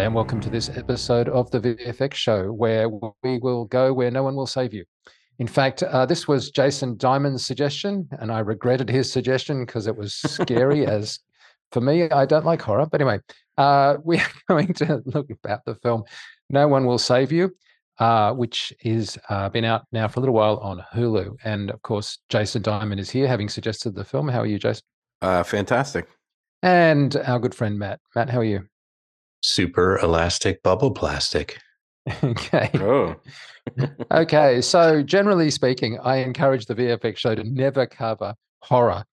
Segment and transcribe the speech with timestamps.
[0.00, 4.10] Hi, and welcome to this episode of the VFX show where we will go where
[4.10, 4.86] no one will save you.
[5.38, 9.94] In fact, uh, this was Jason Diamond's suggestion, and I regretted his suggestion because it
[9.94, 10.86] was scary.
[10.86, 11.18] as
[11.70, 12.86] for me, I don't like horror.
[12.86, 13.20] But anyway,
[13.58, 16.04] uh, we are going to look about the film
[16.48, 17.54] No One Will Save You,
[17.98, 21.36] uh, which is uh, been out now for a little while on Hulu.
[21.44, 24.28] And of course, Jason Diamond is here, having suggested the film.
[24.28, 24.84] How are you, Jason?
[25.20, 26.08] Uh, fantastic.
[26.62, 28.00] And our good friend Matt.
[28.14, 28.69] Matt, how are you?
[29.42, 31.58] Super elastic bubble plastic.
[32.24, 32.70] okay.
[32.74, 33.16] Oh.
[34.10, 34.60] okay.
[34.62, 39.04] So, generally speaking, I encourage the VFX show to never cover horror.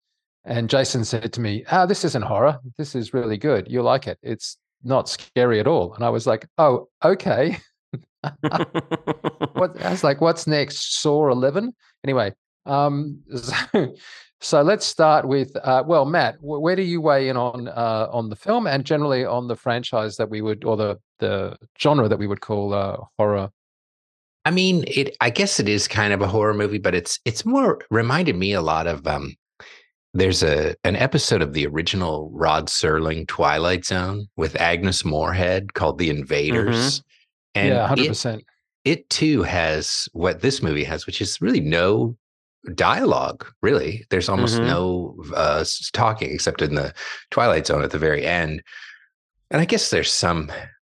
[0.45, 2.59] And Jason said to me, Ah, oh, this isn't horror.
[2.77, 3.67] This is really good.
[3.69, 4.17] You'll like it.
[4.21, 5.93] It's not scary at all.
[5.93, 7.57] And I was like, Oh, okay.
[8.41, 11.01] what, I was like, What's next?
[11.01, 11.73] Saw 11?
[12.05, 12.33] Anyway,
[12.65, 13.95] um, so,
[14.39, 18.29] so let's start with uh, well, Matt, where do you weigh in on uh, on
[18.29, 22.19] the film and generally on the franchise that we would or the the genre that
[22.19, 23.49] we would call uh, horror?
[24.45, 25.17] I mean, it.
[25.21, 28.53] I guess it is kind of a horror movie, but it's it's more reminded me
[28.53, 29.05] a lot of.
[29.07, 29.35] Um,
[30.13, 35.97] there's a an episode of the original Rod Serling Twilight Zone with Agnes Moorehead called
[35.97, 36.99] The Invaders.
[36.99, 37.59] Mm-hmm.
[37.59, 38.45] And yeah, hundred percent.
[38.85, 42.15] It too has what this movie has, which is really no
[42.75, 44.05] dialogue really.
[44.09, 44.67] There's almost mm-hmm.
[44.67, 45.63] no uh,
[45.93, 46.93] talking except in the
[47.31, 48.61] twilight zone at the very end.
[49.49, 50.51] And i guess there's some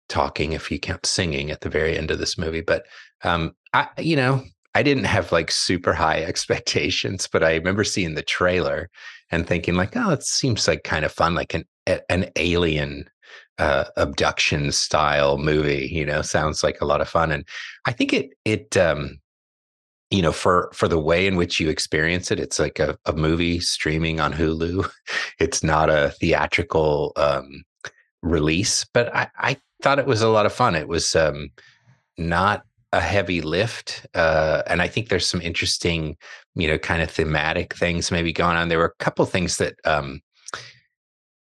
[0.08, 2.86] talking if you count singing at the very end of this movie but
[3.24, 4.42] um i you know
[4.74, 8.88] i didn't have like super high expectations but i remember seeing the trailer
[9.30, 11.64] and thinking like oh it seems like kind of fun like an
[12.08, 13.08] an alien
[13.58, 17.32] uh, abduction style movie you know sounds like a lot of fun.
[17.32, 17.44] And
[17.86, 19.18] i think it it um
[20.10, 23.12] you know for for the way in which you experience it it's like a, a
[23.12, 24.88] movie streaming on hulu.
[25.40, 27.64] It's not a theatrical um
[28.22, 30.74] release but i i thought it was a lot of fun.
[30.74, 31.50] It was um
[32.16, 36.16] not a heavy lift uh and i think there's some interesting
[36.54, 38.68] you know kind of thematic things maybe going on.
[38.68, 40.20] There were a couple things that um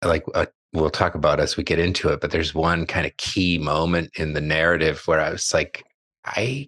[0.03, 3.15] like uh, we'll talk about as we get into it but there's one kind of
[3.17, 5.83] key moment in the narrative where i was like
[6.25, 6.67] i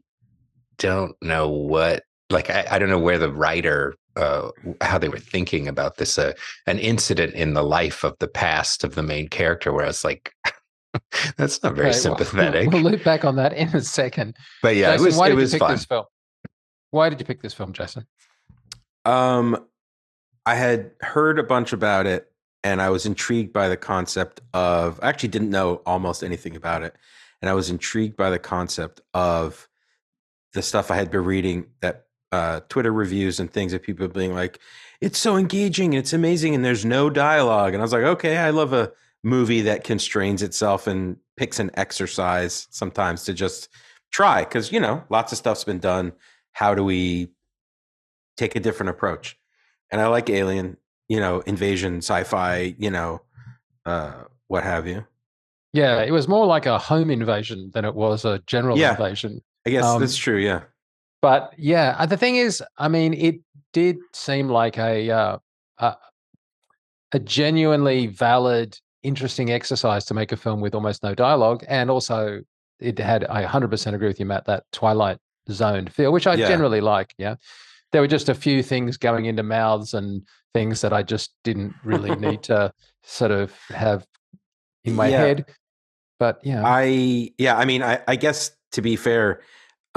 [0.78, 4.50] don't know what like I, I don't know where the writer uh,
[4.82, 6.34] how they were thinking about this uh,
[6.66, 10.04] an incident in the life of the past of the main character where I was
[10.04, 10.34] like
[11.38, 12.72] that's not very okay, sympathetic.
[12.72, 14.36] We'll, we'll, loop back on that in a second.
[14.62, 15.76] But yeah, Jason, it was why it did was you pick fun.
[15.76, 16.06] this film?
[16.92, 18.08] Why did you pick this film, Jason?
[19.06, 19.66] Um,
[20.46, 22.32] I had heard a bunch about it,
[22.64, 25.00] and I was intrigued by the concept of.
[25.02, 26.96] I actually didn't know almost anything about it,
[27.42, 29.68] and I was intrigued by the concept of
[30.53, 34.34] the stuff I had been reading that uh, Twitter reviews and things of people being
[34.34, 34.59] like,
[35.02, 37.74] it's so engaging and it's amazing and there's no dialogue.
[37.74, 38.91] And I was like, okay, I love a
[39.24, 43.69] movie that constrains itself and picks an exercise sometimes to just
[44.12, 46.13] try because, you know, lots of stuff's been done.
[46.53, 47.29] How do we
[48.35, 49.38] take a different approach?
[49.91, 50.78] And I like Alien,
[51.08, 53.22] you know, invasion, sci fi, you know,
[53.85, 55.06] uh, what have you.
[55.74, 58.91] Yeah, it was more like a home invasion than it was a general yeah.
[58.91, 59.41] invasion.
[59.67, 60.38] I guess um, that's true.
[60.38, 60.61] Yeah.
[61.22, 63.41] But yeah, uh, the thing is, I mean, it
[63.73, 65.38] did seem like a uh,
[65.79, 65.95] a,
[67.11, 72.41] a genuinely valid, interesting exercise to make a film with almost no dialogue, and also
[72.79, 73.25] it had.
[73.25, 74.45] I 100% agree with you, Matt.
[74.45, 75.17] That Twilight
[75.50, 76.47] Zone feel, which I yeah.
[76.47, 77.13] generally like.
[77.17, 77.35] Yeah,
[77.91, 81.73] there were just a few things going into mouths and things that I just didn't
[81.84, 82.72] really need to
[83.03, 84.05] sort of have
[84.85, 85.17] in my yeah.
[85.17, 85.45] head.
[86.19, 89.41] But yeah, I yeah, I mean, I, I guess to be fair,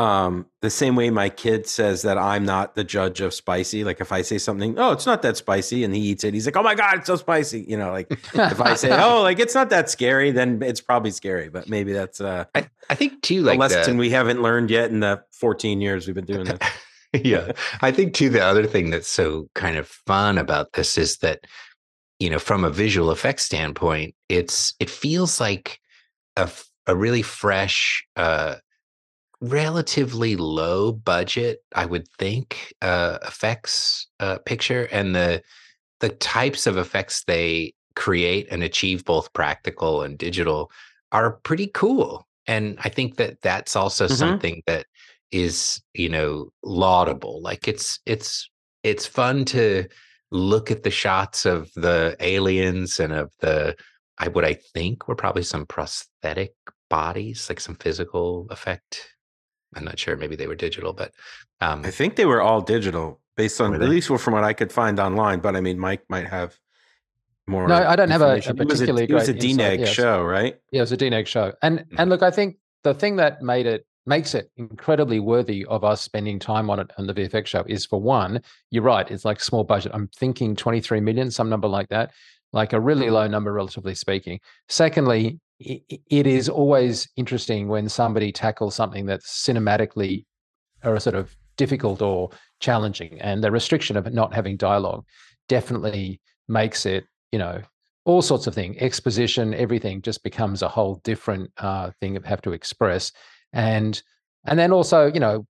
[0.01, 3.85] um, the same way my kid says that I'm not the judge of spicy.
[3.85, 6.47] Like if I say something, oh, it's not that spicy, and he eats it, he's
[6.47, 7.67] like, oh my god, it's so spicy.
[7.69, 11.11] You know, like if I say, oh, like it's not that scary, then it's probably
[11.11, 11.51] scary.
[11.51, 14.71] But maybe that's uh, I, I think too, like a lesson the, we haven't learned
[14.71, 16.59] yet in the 14 years we've been doing this.
[17.23, 17.53] yeah,
[17.83, 18.31] I think too.
[18.31, 21.41] The other thing that's so kind of fun about this is that
[22.19, 25.79] you know, from a visual effects standpoint, it's it feels like
[26.37, 26.51] a
[26.87, 28.55] a really fresh uh
[29.41, 35.43] relatively low budget, I would think, uh, effects uh, picture, and the
[36.01, 40.71] the types of effects they create and achieve, both practical and digital,
[41.13, 42.27] are pretty cool.
[42.47, 44.15] And I think that that's also mm-hmm.
[44.15, 44.87] something that
[45.31, 47.41] is, you know, laudable.
[47.43, 48.49] Like it's it's
[48.83, 49.87] it's fun to
[50.31, 53.77] look at the shots of the aliens and of the
[54.19, 56.55] I what I think were probably some prosthetic
[56.89, 59.09] bodies, like some physical effect
[59.75, 60.17] I'm not sure.
[60.17, 61.13] Maybe they were digital, but
[61.61, 64.73] um, I think they were all digital based on at least from what I could
[64.73, 65.41] find online.
[65.41, 66.57] But I mean, Mike might have
[67.47, 67.69] more.
[67.69, 68.61] No, I don't have a, a information.
[68.61, 69.89] It was particularly It was a great DNEG yes.
[69.89, 70.57] show, right?
[70.73, 71.53] Yeah, it was a DNEG show.
[71.63, 71.85] And Mhm.
[71.99, 76.01] and look, I think the thing that made it makes it incredibly worthy of us
[76.01, 78.41] spending time on it on the VFX show is for one,
[78.71, 79.93] you're right, it's like small budget.
[79.95, 82.11] I'm thinking 23 million, some number like that,
[82.53, 84.41] like a really low number, relatively speaking.
[84.69, 90.25] Secondly, it is always interesting when somebody tackles something that's cinematically
[90.85, 92.31] or sort of difficult or
[92.61, 93.21] challenging.
[93.21, 95.05] And the restriction of not having dialogue
[95.49, 97.61] definitely makes it, you know,
[98.07, 102.41] all sorts of things, exposition, everything just becomes a whole different uh, thing that have
[102.43, 103.13] to express.
[103.53, 104.03] And
[104.47, 105.47] and then also, you know,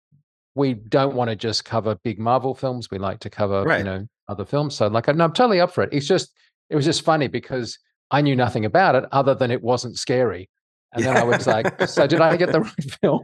[0.56, 2.90] we don't want to just cover big Marvel films.
[2.90, 3.78] We like to cover, Right.
[3.78, 4.74] you know, other films.
[4.74, 5.90] So like, no, I'm totally up for it.
[5.92, 6.34] It's just,
[6.70, 7.78] it was just funny because
[8.10, 10.48] I knew nothing about it other than it wasn't scary.
[10.92, 13.22] And then I was like, so did I get the right film?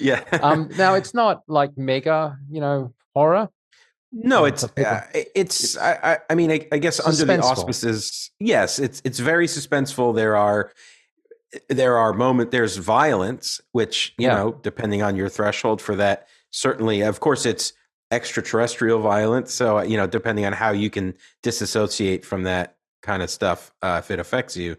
[0.00, 0.22] yeah.
[0.42, 3.48] um now it's not like mega you know horror
[4.12, 5.00] No, it's uh,
[5.34, 9.46] it's I, I I mean I, I guess under the auspices yes it's it's very
[9.46, 10.72] suspenseful there are
[11.68, 14.36] there are moment there's violence which you Yeah.
[14.36, 17.74] know depending on your threshold for that certainly of course it's
[18.10, 23.30] extraterrestrial violence so you know depending on how you can disassociate from that kind of
[23.30, 24.76] stuff uh, if it affects you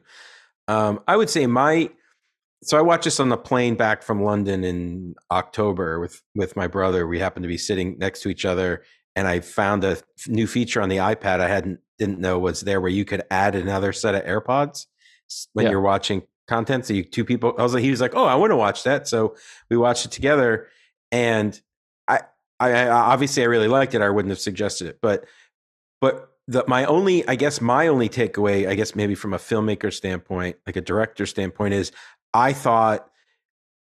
[0.68, 1.90] um, I would say my
[2.64, 6.68] so I watched this on the plane back from London in October with with my
[6.68, 7.06] brother.
[7.06, 8.84] We happened to be sitting next to each other,
[9.16, 9.98] and I found a
[10.28, 13.56] new feature on the iPad I hadn't didn't know was there, where you could add
[13.56, 14.86] another set of AirPods
[15.54, 15.72] when Yeah.
[15.72, 16.86] you're watching content.
[16.86, 18.84] So you two people, I was like, he was like, "Oh, I want to watch
[18.84, 19.36] that," so
[19.69, 20.68] we watched it together,
[21.12, 21.60] and
[22.08, 22.22] I,
[22.62, 24.02] I, I obviously I really liked it.
[24.02, 25.26] I wouldn't have suggested it, but
[26.00, 29.92] but the my only i guess my only takeaway i guess maybe from a filmmaker
[29.92, 31.92] standpoint like a director standpoint is
[32.34, 33.07] i thought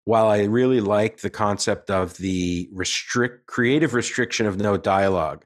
[0.05, 5.45] while i really liked the concept of the restrict creative restriction of no dialogue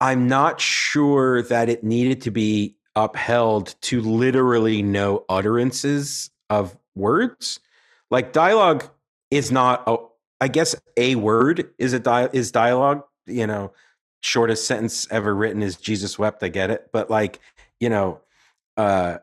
[0.00, 7.60] i'm not sure that it needed to be upheld to literally no utterances of words.
[8.10, 8.88] Like dialogue
[9.30, 9.96] is not a,
[10.40, 13.72] i guess a word is a di- is dialogue you know
[14.24, 16.42] shortest sentence ever written is Jesus wept.
[16.42, 16.88] I get it.
[16.92, 17.40] But like,
[17.78, 18.22] you know,
[18.76, 19.18] uh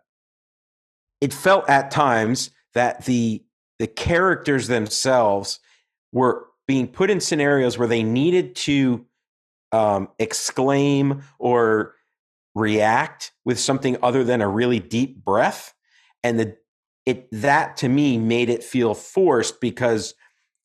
[1.19, 3.43] it felt at times that the
[3.79, 5.59] the characters themselves
[6.11, 9.03] were being put in scenarios where they needed to
[9.71, 11.95] um exclaim or
[12.53, 15.73] react with something other than a really deep breath.
[16.23, 16.57] And the
[17.07, 20.13] it that to me made it feel forced because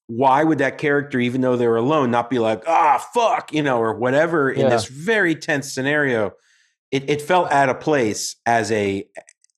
[0.08, 3.78] why would that character, even though they're alone, not be like, ah, fuck, you know,
[3.78, 4.68] or whatever in Yeah.
[4.70, 6.32] this very tense scenario?
[6.92, 9.04] It, it felt out of place as a,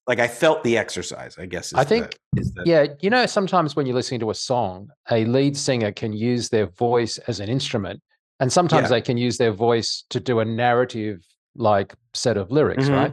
[0.06, 1.66] like, I felt the exercise, I guess.
[1.68, 4.88] Is I think- the, the, yeah you know sometimes when you're listening to a song
[5.10, 8.00] a lead singer can use their voice as an instrument
[8.38, 8.88] and sometimes Yeah.
[8.96, 11.24] they can use their voice to do a narrative
[11.56, 12.94] like set of lyrics Mhm.
[12.96, 13.12] right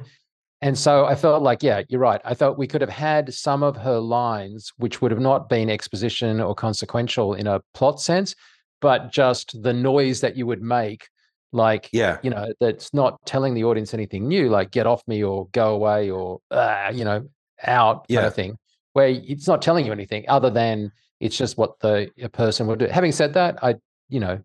[0.65, 2.21] and so i felt like yeah you're right.
[2.25, 5.69] I thought we could have had some of her lines which would have not been
[5.69, 8.35] exposition or consequential in a plot sense
[8.81, 11.01] but just the noise that you would make
[11.51, 15.23] like yeah, you know that's not telling the audience anything new like get off me
[15.23, 17.19] or go away or uh, you know
[17.63, 18.27] out kind Yeah.
[18.27, 18.57] of thing
[18.93, 22.79] where it's not telling you anything other than it's just what the a person would
[22.79, 22.87] do.
[22.87, 23.75] Having said that i
[24.09, 24.39] you know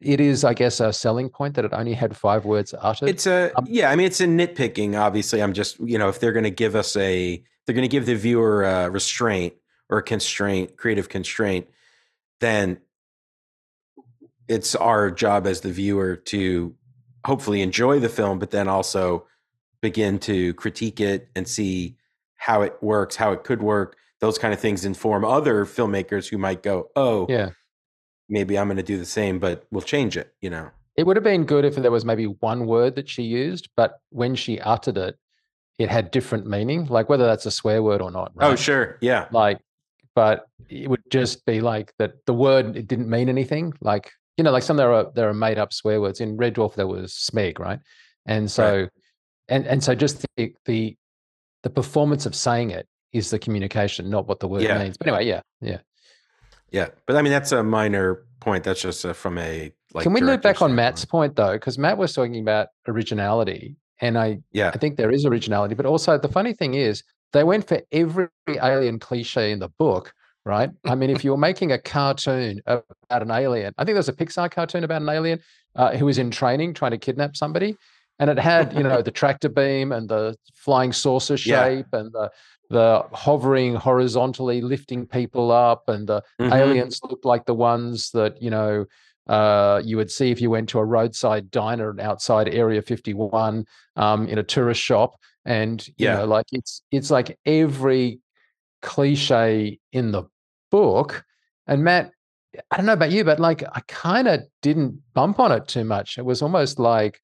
[0.00, 3.26] it is i guess a selling point that it only had five words uttered it's
[3.26, 4.98] a, Um, yeah, I mean, it's a nitpicking.
[4.98, 7.88] Obviously, I'm just, you know, if they're going to give us a, they're going to
[7.88, 9.54] give the viewer a restraint
[9.88, 11.66] or a constraint, creative constraint,
[12.40, 12.78] then
[14.48, 16.74] it's our job as the viewer to
[17.24, 19.26] hopefully enjoy the film, but then also
[19.80, 21.96] begin to critique it and see
[22.36, 23.96] how it works, how it could work.
[24.20, 27.50] Those kind of things inform other filmmakers who might go, oh, yeah
[28.32, 30.70] maybe I'm going to do the same, but we'll change it, you know?
[30.94, 33.90] it would have been good if there was maybe one word that she used but
[34.10, 35.16] when she uttered it
[35.78, 38.98] it had different meaning like whether that's a swear word or not Oh, sure.
[39.00, 39.26] Yeah.
[39.32, 39.58] like
[40.14, 44.44] but it would just be like that the word it didn't mean anything like you
[44.44, 46.86] know like some there are there are made up swear words in red dwarf there
[46.86, 47.80] was smeg right
[48.26, 48.86] and so
[49.48, 50.94] and and so just the the
[51.62, 54.78] the performance of saying it is the communication not what the word Yeah.
[54.78, 55.78] means but anyway yeah yeah
[56.72, 58.64] Yeah, but I mean that's a minor point.
[58.64, 60.02] That's just uh from a like.
[60.02, 64.18] can we loop back on matt's point though because matt was talking about originality and
[64.18, 67.02] i Yeah, I think there is originality, but also the funny thing is
[67.32, 70.12] they went for every alien cliche in the book,
[70.44, 70.70] right?
[70.84, 74.12] I mean, if you were making a cartoon about an alien, I think there's a
[74.12, 75.40] Pixar cartoon about an alien
[75.76, 77.76] uh, who was in training trying to kidnap somebody,
[78.18, 81.64] and it had you know the tractor beam and the flying saucer Yeah.
[81.64, 82.30] shape and the
[82.72, 86.52] the hovering horizontally lifting people up and the Mhm.
[86.52, 88.86] aliens looked like the ones that you know
[89.28, 93.64] uh, you would see if you went to a roadside diner outside Area 51
[93.94, 95.14] um, in a tourist shop,
[95.44, 96.16] and you Yeah.
[96.16, 98.18] know, like it's it's like every
[98.80, 100.24] cliche in the
[100.70, 101.24] book.
[101.68, 102.10] And Matt,
[102.70, 105.84] I don't know about you, but like I kind of didn't bump on it too
[105.84, 106.18] much.
[106.18, 107.20] It was almost like,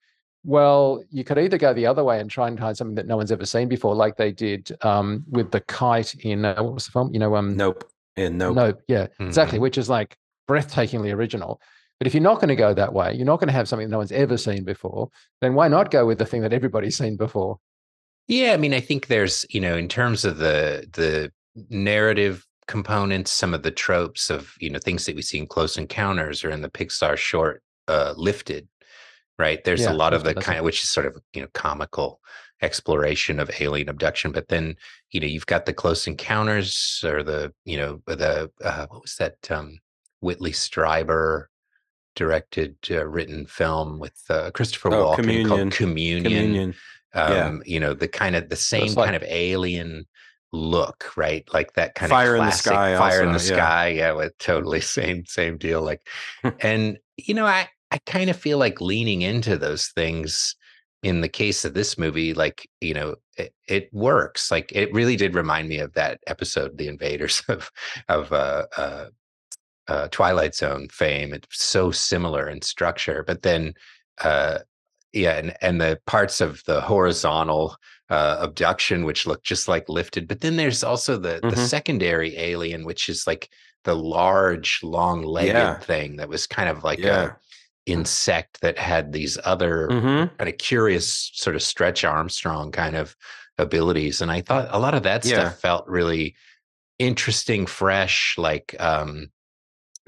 [0.48, 3.18] well, you could either go the other way and try and find something that no
[3.18, 6.86] one's ever seen before, like they did um, with the kite in uh, what was
[6.86, 7.12] the film?
[7.12, 7.84] You know, um, Nope.
[8.16, 8.56] And nope.
[8.56, 8.80] Nope.
[8.88, 9.58] Yeah, exactly.
[9.58, 9.62] Mhm.
[9.62, 10.16] Which is like
[10.48, 11.60] breathtakingly original.
[12.00, 13.88] But if you're not going to go that way, you're not going to have something
[13.88, 15.10] that no one's ever seen before.
[15.42, 17.58] Then why not go with the thing that everybody's seen before?
[18.26, 21.30] Yeah, I mean, I think there's, you know, in terms of the the
[21.68, 25.76] narrative components, some of the tropes of, you know, things that we see in Close
[25.76, 28.66] Encounters or in the Pixar short uh Lifted,
[29.38, 29.62] right?
[29.64, 32.20] There's Yeah, a lot of the kind of which is sort of, you know, comical
[32.60, 34.76] exploration of alien abduction, but then,
[35.10, 39.14] you know, you've got the Close Encounters or the, you know, the uh what was
[39.16, 39.78] that um
[40.20, 41.46] Whitley Strieber
[42.16, 45.48] directed uh, written film with uh, Christopher Oh, Walken Communion.
[45.48, 46.74] called Communion Communion.
[47.14, 47.22] Yeah.
[47.22, 50.04] um you know the kind of the same like- kind of alien
[50.52, 53.56] look right like that kind of Fire in the Sky fire in the yeah.
[53.56, 56.00] sky yeah with totally same same deal like
[56.60, 60.54] and you know i i kind of feel like leaning into those things
[61.02, 65.16] in the case of this movie like you know it, it works like it really
[65.16, 67.70] did remind me of that episode the invaders of
[68.08, 69.06] of uh uh
[69.88, 71.32] uh, Twilight Zone fame.
[71.32, 73.72] It's so similar in structure, but then,
[74.20, 74.58] uh,
[75.12, 77.74] yeah, and and the parts of the horizontal
[78.10, 81.68] uh, abduction, which look just like lifted, but then there's also the the Mhm.
[81.68, 83.48] secondary alien, which is like
[83.84, 85.78] the large, long-legged Yeah.
[85.78, 87.22] thing that was kind of like Yeah.
[87.22, 87.36] a
[87.88, 90.36] insect that had these other Mhm.
[90.38, 93.16] kind of curious sort of stretch Armstrong kind of
[93.58, 94.20] abilities.
[94.20, 95.48] And I thought a lot of that Yeah.
[95.48, 96.36] stuff felt really
[96.98, 99.30] interesting, fresh, like um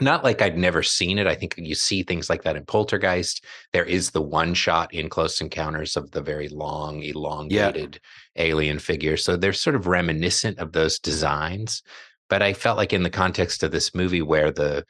[0.02, 1.26] not like I'd never seen it.
[1.26, 3.44] I think you see things like that in Poltergeist.
[3.74, 8.00] There is the one shot in Close Encounters of the very long, elongated
[8.36, 9.18] alien figure.
[9.18, 11.82] So they're sort of reminiscent of those designs.
[12.30, 14.86] But I felt like in the context of this movie where the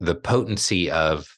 [0.00, 1.28] the potency of,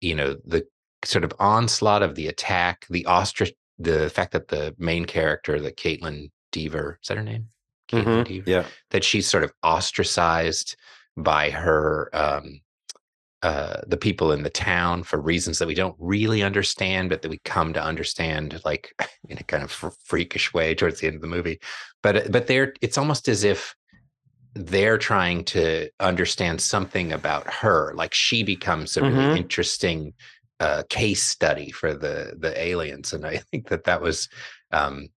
[0.00, 0.66] you know, the
[1.04, 5.70] sort of onslaught of the attack, the ostrich the fact that the main character, the
[5.70, 7.48] Kaitlyn Dever, is that her name?
[7.88, 8.24] Kaitlyn Mhm.
[8.24, 8.66] Dever Yeah.
[8.90, 10.76] that she's sort of ostracized
[11.16, 12.60] by her um
[13.42, 17.28] uh the people in the town for reasons that we don't really understand but that
[17.28, 18.92] we come to understand like
[19.28, 19.70] in a kind of
[20.04, 21.60] freakish way towards the end of the movie
[22.02, 23.76] but but they're it's almost as if
[24.66, 29.34] they're trying to understand something about her like she becomes a really Mhm.
[29.34, 30.12] interesting
[30.60, 34.28] uh case study for the the aliens and i think that that was
[34.72, 35.08] um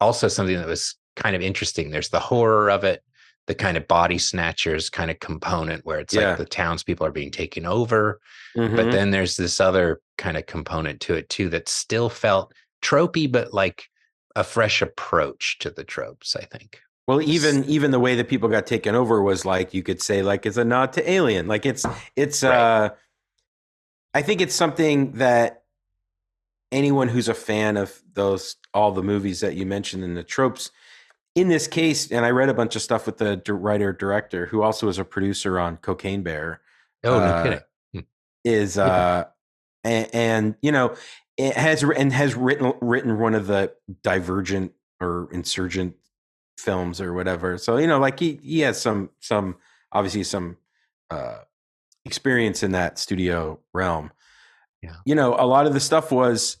[0.00, 1.90] also something that was kind of interesting.
[1.90, 3.02] There's the horror of it,
[3.46, 6.16] the kind of body snatchers kind of component where it's Yeah.
[6.16, 8.20] like the townspeople are being taken over.
[8.74, 8.92] But Mhm.
[8.92, 13.52] then there's this other kind of component to it too that still felt tropey, but
[13.52, 13.84] like
[14.36, 16.80] a fresh approach to the tropes, I think.
[17.08, 20.22] Well, even even the way that people got taken over was like you could say
[20.22, 21.48] like it's a nod to Alien.
[21.48, 22.52] Like it's it's Right.
[22.54, 22.90] uh
[24.12, 25.64] I think it's something that
[26.70, 30.70] anyone who's a fan of those all the movies that you mentioned in the tropes
[31.34, 34.62] in this case and I read a bunch of stuff with the writer director who
[34.62, 36.60] also was a producer on Cocaine Bear
[37.04, 38.06] Oh, no Uh, kidding.
[38.44, 38.84] is Yeah.
[38.84, 39.24] uh
[39.84, 40.94] and, and you know
[41.38, 43.72] it has and has written written one of the
[44.02, 45.94] divergent or insurgent
[46.58, 49.56] films or whatever so you know like he he has some some
[49.92, 50.56] obviously some
[51.10, 51.38] uh
[52.04, 54.10] experience in that studio realm
[54.82, 54.96] Yeah.
[55.04, 56.56] you know a lot of the stuff was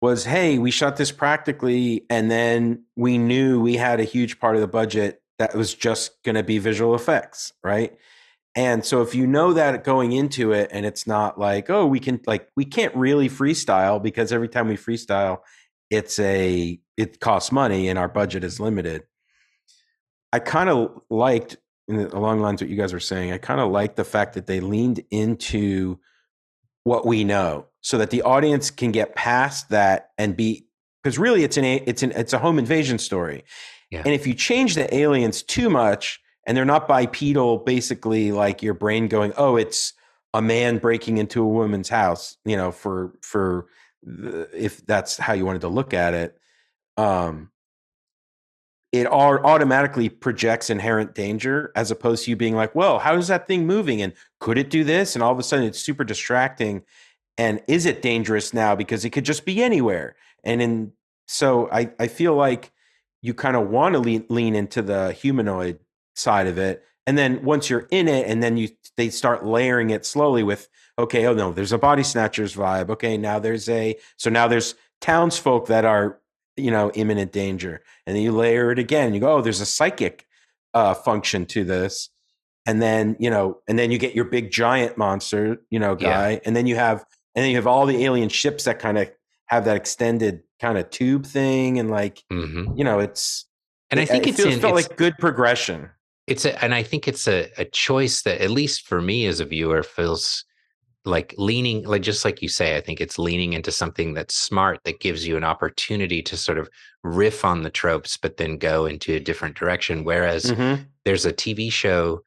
[0.00, 4.54] was hey we shot this practically and then we knew we had a huge part
[4.54, 7.96] of the budget that was just going to be visual effects right
[8.56, 12.00] and so if you know that going into it and it's not like, oh, we
[12.00, 15.38] can like we can't really freestyle because every time we freestyle,
[15.88, 19.04] it's a it costs money and our budget is limited.
[20.32, 21.56] I kind of liked
[21.88, 24.04] in the, along the lines what you guys were saying, I kind of liked the
[24.04, 25.98] fact that they leaned into
[26.84, 30.66] what we know so that the audience can get past that and be
[31.02, 33.44] because really it's an a- it's an it's a home invasion story.
[33.90, 34.02] Yeah.
[34.04, 38.74] And if you change the aliens too much and they're not bipedal, basically like your
[38.74, 39.92] brain going, oh, it's
[40.32, 43.66] a man breaking into a woman's house, you know, for for
[44.02, 46.38] the, if that's how you wanted to look at it,
[46.96, 47.50] um,
[48.92, 53.28] it au- automatically projects inherent danger as opposed to you being like, well, how is
[53.28, 55.14] that thing moving and could it do this?
[55.14, 56.82] And all of a sudden, it's super distracting.
[57.38, 60.16] And is it dangerous now because it could just be anywhere?
[60.44, 60.92] And in
[61.26, 62.72] so I I feel like
[63.22, 65.78] you kind of want to lean, lean into the humanoid
[66.14, 69.90] side of it and then once you're in it, and then you they start layering
[69.90, 70.68] it slowly with
[70.98, 72.90] okay, oh no, there's a body snatchers vibe.
[72.90, 76.20] Okay, now there's a so now there's townsfolk that are
[76.56, 79.14] you know imminent danger, and then you layer it again.
[79.14, 80.26] You go, oh, there's a psychic
[80.74, 82.10] uh, function to this,
[82.66, 86.32] and then you know, and then you get your big giant monster, you know, guy,
[86.32, 86.38] yeah.
[86.44, 87.04] and then you have
[87.34, 89.10] and then you have all the alien ships that kind of
[89.46, 92.76] have that extended kind of tube thing, and like mm-hmm.
[92.76, 93.46] you know, it's
[93.90, 95.90] and I think it, it's feels, in, felt like good progression.
[96.26, 99.40] It's a, and I think it's a, a choice that at least for me as
[99.40, 100.44] a viewer feels
[101.04, 104.78] like leaning like just like you say i think it's leaning into something that's smart
[104.84, 106.68] that gives you an opportunity to sort of
[107.02, 110.82] riff on the tropes but then go into a different direction whereas mm-hmm.
[111.06, 112.20] there's a tv show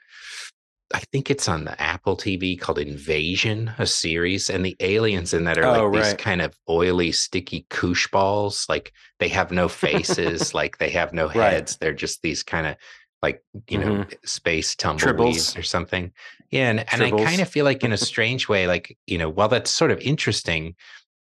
[0.96, 5.44] i think it's on the apple tv called invasion a series and the aliens in
[5.44, 6.04] that are oh, like right.
[6.04, 11.14] these kind of oily sticky koosh balls like they have no faces like they have
[11.14, 11.78] no heads right.
[11.80, 12.76] they're just these kind of
[13.22, 14.14] like you know mm-hmm.
[14.26, 16.12] space tumbleweeds or something
[16.54, 19.30] yeah and, and i kind of feel like in a strange way like you know
[19.30, 20.76] while that's sort of interesting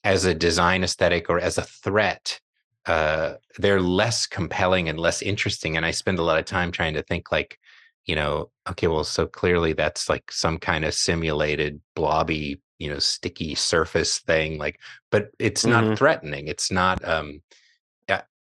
[0.03, 2.39] as a design aesthetic or as a threat
[2.85, 6.93] uh they're less compelling and less interesting and i spend a lot of time trying
[6.93, 7.59] to think like
[8.05, 12.99] you know okay well so clearly that's like some kind of simulated blobby you know
[12.99, 14.79] sticky surface thing like
[15.11, 15.95] but it's not mm-hmm.
[15.95, 17.41] threatening it's not um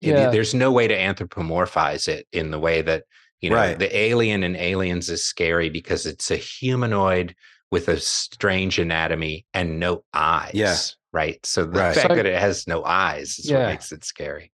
[0.01, 0.27] yeah.
[0.27, 3.05] It, there's no way to anthropomorphize it in the way that
[3.41, 3.77] you know, right.
[3.77, 7.35] the alien in Aliens is scary because it's a humanoid
[7.71, 10.51] with a strange anatomy and no eyes.
[10.53, 10.75] Yeah.
[11.13, 11.45] Right.
[11.45, 11.95] So the right.
[11.95, 13.59] fact so, that it has no eyes is yeah.
[13.59, 14.51] what makes it scary.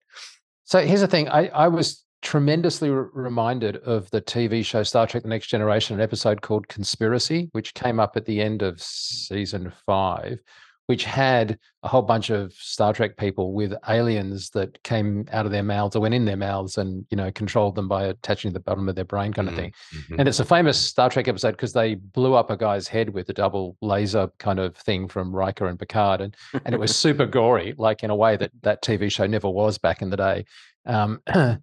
[0.65, 1.29] So here's the thing.
[1.29, 5.97] I, I was tremendously re- reminded of the TV show Star Trek The Next Generation,
[5.97, 10.39] an episode called Conspiracy, which came up at the end of season five,
[10.87, 15.53] which had a whole bunch of Star Trek people with aliens that came out of
[15.53, 18.53] their mouths or went in their mouths and you know controlled them by attaching to
[18.53, 19.73] the bottom of their brain kind of thing.
[19.95, 20.21] Mm-hmm.
[20.21, 23.29] And it's a famous Star Trek episode because they blew up a guy's head with
[23.29, 27.27] a double laser kind of thing from Riker and Picard, and and it was super
[27.27, 30.45] gory, like in a way that that TV show never was back in the day.
[30.85, 31.23] Um,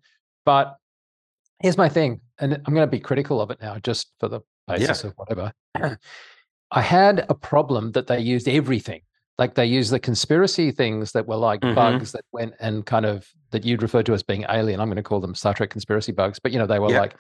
[0.46, 0.78] but
[1.60, 4.42] here's my thing, and I'm going to be critical of it now, just for the
[4.68, 5.10] basis yeah.
[5.10, 5.54] of whatever.
[6.72, 9.02] I had a problem that they used everything
[9.40, 11.74] like they use the conspiracy things that were like mm-hmm.
[11.74, 14.82] bugs that went and kind of that you'd refer to as being alien.
[14.82, 17.00] I'm going to call them Star Trek conspiracy bugs, but you know, they were yeah.
[17.00, 17.16] like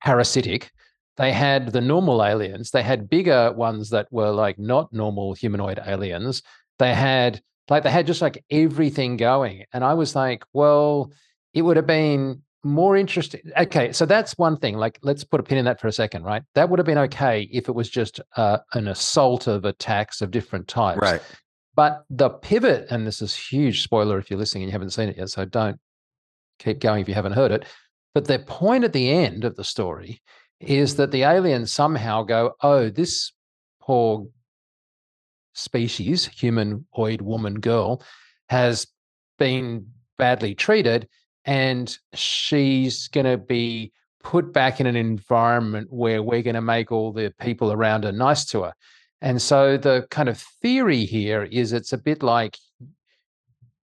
[0.00, 0.70] parasitic.
[1.16, 2.70] They had the normal aliens.
[2.70, 6.42] They had bigger ones that were like not normal humanoid aliens.
[6.78, 9.64] They had like they had just like everything going.
[9.72, 11.10] And I was like, well,
[11.54, 13.40] it would have been more interesting.
[13.58, 14.76] Okay, so that's one thing.
[14.76, 16.42] Like, let's put a pin in that for a second, right?
[16.54, 20.30] That would have been okay if it was just uh, an assault of attacks of
[20.30, 21.00] different types.
[21.00, 21.20] Right.
[21.76, 25.08] But the pivot, and this is huge spoiler if you're listening and you haven't seen
[25.08, 25.78] it yet, so don't
[26.58, 27.64] keep going if you haven't heard it.
[28.14, 30.22] But the point at the end of the story
[30.60, 33.32] is that the aliens somehow go, oh, this
[33.80, 34.26] poor
[35.52, 38.02] species, humanoid woman girl,
[38.48, 38.86] has
[39.38, 41.08] been badly treated
[41.44, 46.90] and she's going to be put back in an environment where we're going to make
[46.90, 48.72] all the people around her nice to her.
[49.24, 52.58] And so the kind of theory here is it's a bit like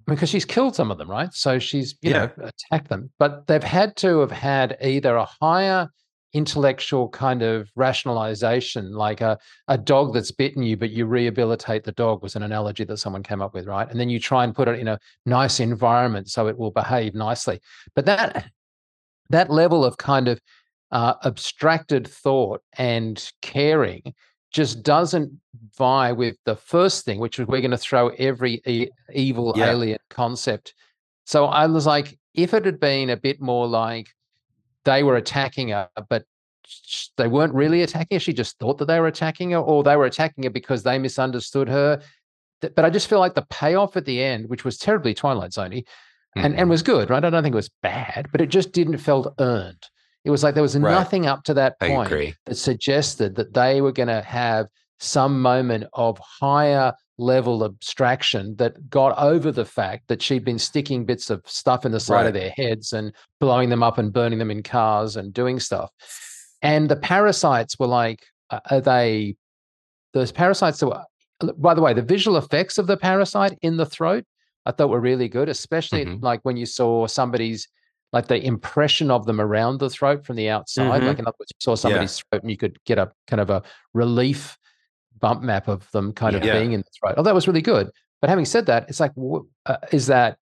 [0.06, 1.34] because she's killed some of them, right?
[1.34, 2.30] So she's, you yeah.
[2.38, 3.10] know, attacked them.
[3.17, 5.89] But they've had to have had either a higher
[6.34, 11.91] intellectual kind of rationalization, like a, a dog that's bitten you, but you rehabilitate the
[11.93, 13.89] dog was an analogy that someone came up with, right?
[13.89, 17.15] And then you try and put it in a nice environment so it will behave
[17.15, 17.60] nicely.
[17.95, 18.51] But that
[19.32, 20.39] that level of kind of
[20.91, 24.13] uh, abstracted thought and caring
[24.52, 25.32] just doesn't
[25.78, 29.72] vie with the first thing, which was we're going to throw every e- evil yeah.
[29.72, 30.74] alien concept.
[31.26, 34.08] So I was like, if it had been a bit more like
[34.86, 36.26] they were attacking her, but
[37.18, 39.96] they weren't really attacking her, she just thought that they were attacking her, or they
[39.96, 42.02] were attacking her because they misunderstood her.
[42.62, 45.72] But I just feel like the payoff at the end, which was terribly Twilight Zone,
[45.72, 46.46] mm-hmm.
[46.46, 47.24] and, and was good, right?
[47.24, 49.84] I don't think it was bad, but it just didn't felt earned.
[50.23, 50.91] It was like there was right.
[50.91, 54.67] nothing up to that point that suggested that they were going to have
[54.99, 61.05] some moment of higher level abstraction that got over the fact that she'd been sticking
[61.05, 62.27] bits of stuff in the side right.
[62.27, 65.91] of their heads and blowing them up and burning them in cars and doing stuff.
[66.62, 68.23] And the parasites were like,
[68.69, 69.36] are they
[70.13, 73.86] those parasites that were, by the way, the visual effects of the parasite in the
[73.86, 74.25] throat,
[74.65, 76.23] I thought were really good, especially mm-hmm.
[76.23, 77.67] like when you saw somebody's
[78.13, 81.00] like the impression of them around the throat from the outside.
[81.00, 81.08] Mm-hmm.
[81.08, 82.24] Like in other words, you saw somebody's yeah.
[82.30, 84.58] throat and you could get a kind of a relief
[85.19, 87.15] bump map of them kind of being in the throat.
[87.17, 87.89] Oh, that was really good.
[88.21, 89.13] But having said that, it's like,
[89.65, 90.38] uh, is that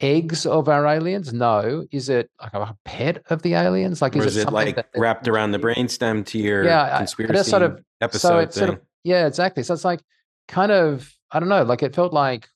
[0.00, 1.32] eggs of our aliens?
[1.32, 1.86] No.
[1.92, 4.02] Is it like a pet of the aliens?
[4.02, 6.82] Like, Or is, is it something like that wrapped around the brainstem to your Yeah,
[6.82, 8.66] I- I conspiracy sort of- episode so it's thing?
[8.66, 9.62] sort of yeah, exactly.
[9.62, 10.00] So it's like
[10.48, 12.48] kind of I don't know, like it felt like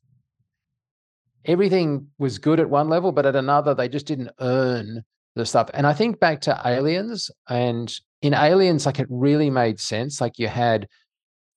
[1.47, 5.03] everything was good at one level, but at another they just didn't earn
[5.35, 5.71] the stuff.
[5.75, 10.21] And I think back to Aliens, and in Aliens, like it really made sense.
[10.21, 10.89] Like you had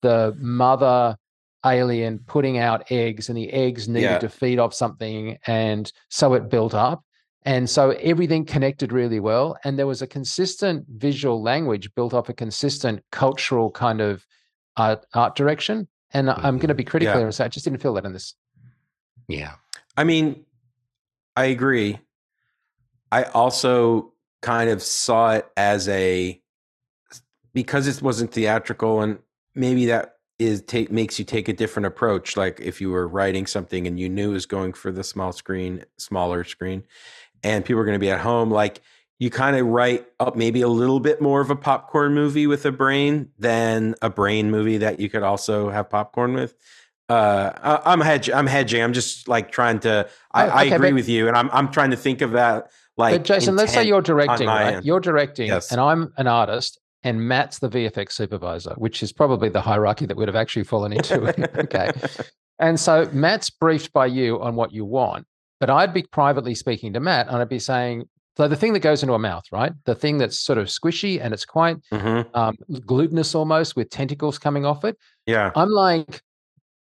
[0.02, 1.16] the mother
[1.64, 4.18] alien putting out eggs, and the eggs needed Yeah.
[4.18, 7.04] to feed off something, and so it built up.
[7.42, 9.56] And so everything connected really well.
[9.64, 14.26] And there was a consistent visual language built off a consistent cultural kind of
[14.76, 15.88] art, art direction.
[16.12, 16.76] And I'm going to mm-hmm.
[16.76, 17.18] be critical Yeah.
[17.20, 18.34] here and say I just didn't feel that in this.
[19.26, 19.54] Yeah.
[19.96, 20.44] I mean,
[21.36, 21.98] I agree.
[23.12, 26.40] I also kind of saw it as a
[27.52, 29.18] because it wasn't theatrical, and
[29.54, 32.36] maybe that is take makes you take a different approach.
[32.36, 35.32] Like if you were writing something and you knew it was going for the small
[35.32, 36.84] screen, smaller screen,
[37.42, 38.80] and people are going to be at home, like
[39.18, 42.64] you kind of write up maybe a little bit more of a popcorn movie with
[42.64, 46.54] a brain than a brain movie that you could also have popcorn with.
[47.10, 47.52] Uh,
[47.84, 48.34] I- I'm hedging.
[48.34, 48.82] I'm hedging.
[48.82, 50.08] I'm just like trying to.
[50.32, 52.70] I, Oh, I agree but- with you, and I'm I'm trying to think of that.
[52.96, 54.74] Like, but Jason, let's say you're directing, right?
[54.74, 54.84] end.
[54.84, 55.72] You're directing, Yes.
[55.72, 60.16] and I'm an artist, and Matt's the VFX supervisor, which is probably the hierarchy that
[60.16, 61.14] would have actually fallen into.
[61.60, 61.90] okay.
[62.58, 65.26] And so Matt's briefed by you on what you want,
[65.60, 68.04] but I'd be privately speaking to Matt and I'd be saying,
[68.36, 69.72] so the thing that goes into a mouth, right?
[69.86, 72.26] The thing that's sort of squishy and it's quite Mhm.
[72.34, 74.98] um, glutinous almost with tentacles coming off it.
[75.26, 75.52] Yeah.
[75.56, 76.20] I'm like,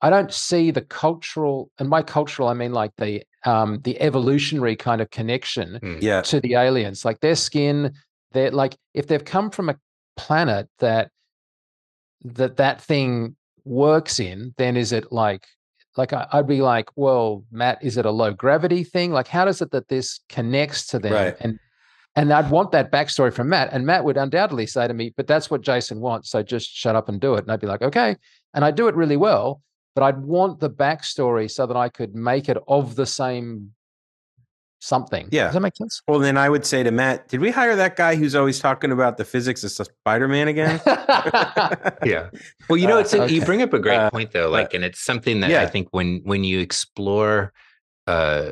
[0.02, 4.76] I don't see the cultural, and by cultural I mean like the um, the evolutionary
[4.76, 6.22] kind of connection Yeah.
[6.22, 7.06] to the aliens.
[7.06, 7.94] Like their skin,
[8.32, 9.78] they're like if they've come from a
[10.18, 11.12] planet that
[12.24, 15.46] that that thing works in, then is it like
[15.98, 19.12] like I, I'd be like, well, Matt, is it a low gravity thing?
[19.12, 21.14] Like, how does it that this connects to them?
[21.14, 21.38] Right.
[21.40, 21.60] And
[22.18, 23.70] and I'd want that backstory from Matt.
[23.74, 26.30] And Matt would undoubtedly say to me, but that's what Jason wants.
[26.30, 27.44] So just shut up and do it.
[27.44, 28.16] And I'd be like, okay.
[28.54, 29.62] And I do it really well,
[29.96, 33.72] but I'd want the backstory so that I could make it of the same
[34.80, 35.28] something.
[35.32, 35.46] Yeah.
[35.46, 36.02] Does that make sense?
[36.08, 38.92] Well, then I would say to Matt, did we hire that guy who's always talking
[38.92, 40.80] about the physics of Spider Man again?
[42.06, 42.30] yeah
[42.70, 44.74] well you know Uh, it's a, you bring up a great Uh, point though like
[44.74, 47.54] and it's something that i think when when you explore
[48.08, 48.52] uh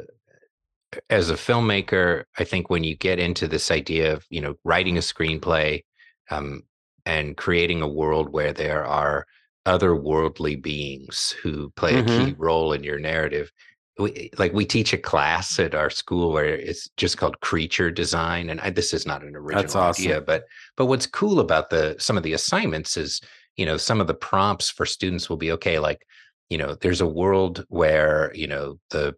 [1.10, 4.98] as a filmmaker i think when you get into this idea of you know writing
[4.98, 5.84] a screenplay
[6.32, 6.64] um
[7.06, 9.26] and creating a world where there are
[9.66, 13.52] otherworldly beings who play a key role in your narrative
[14.00, 18.50] we, like we teach a class at our school where it's just called creature design
[18.50, 20.06] and I, this is not an original awesome.
[20.06, 20.46] idea but
[20.76, 23.22] but what's cool about the some of the assignments is
[23.56, 26.06] you know some of the prompts for students will be okay like
[26.50, 29.16] you know there's a world where you know the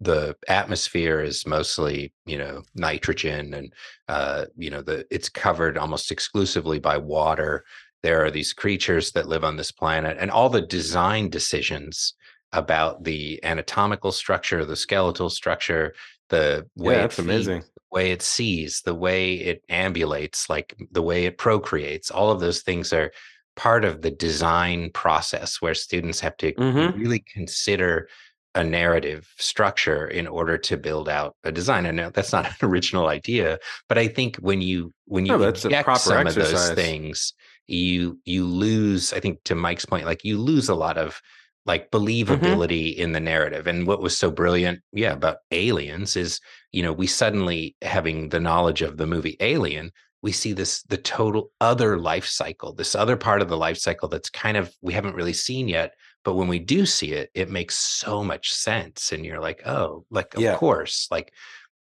[0.00, 3.72] the atmosphere is mostly you know nitrogen and
[4.08, 7.64] uh you know the it's covered almost exclusively by water
[8.02, 12.14] there are these creatures that live on this planet and all the design decisions
[12.52, 15.94] about the anatomical structure the skeletal structure
[16.30, 17.64] the way yeah, it that's feeds, amazing.
[17.76, 22.40] the way it sees, the way it ambulates, like the way it procreates, all of
[22.40, 23.10] those things are
[23.56, 26.92] part of the design process where students have to Mhm.
[26.92, 28.08] really consider
[28.54, 31.86] a narrative structure in order to build out a design.
[31.86, 33.58] And that's not an original idea,
[33.88, 36.70] but I think when you when you No, that's a inject proper some of those
[36.70, 37.32] things,
[37.68, 39.12] you you lose.
[39.12, 41.20] I think to Mike's point, like you lose a lot of
[41.66, 41.90] like
[42.28, 42.58] Mm-hmm.
[42.60, 43.66] believability in the narrative.
[43.66, 46.40] And what was so brilliant, yeah, about aliens is,
[46.72, 49.90] you know, we suddenly having the knowledge of the movie Alien,
[50.22, 54.08] we see this the total other life cycle, this other part of the life cycle
[54.08, 55.92] that's kind of we haven't really seen yet.
[56.24, 59.12] But when we do see it, it makes so much sense.
[59.12, 60.52] And you're like, oh, like of Yeah.
[60.52, 61.06] course.
[61.10, 61.32] Like,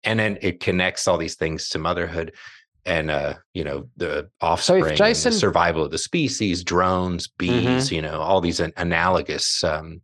[0.04, 2.34] and then it connects all these things to motherhood
[2.88, 7.66] and uh, you know, the offspring, and the Jason- survival of the species, drones, Mm-hmm.
[7.76, 10.02] bees, you know, all these analogous um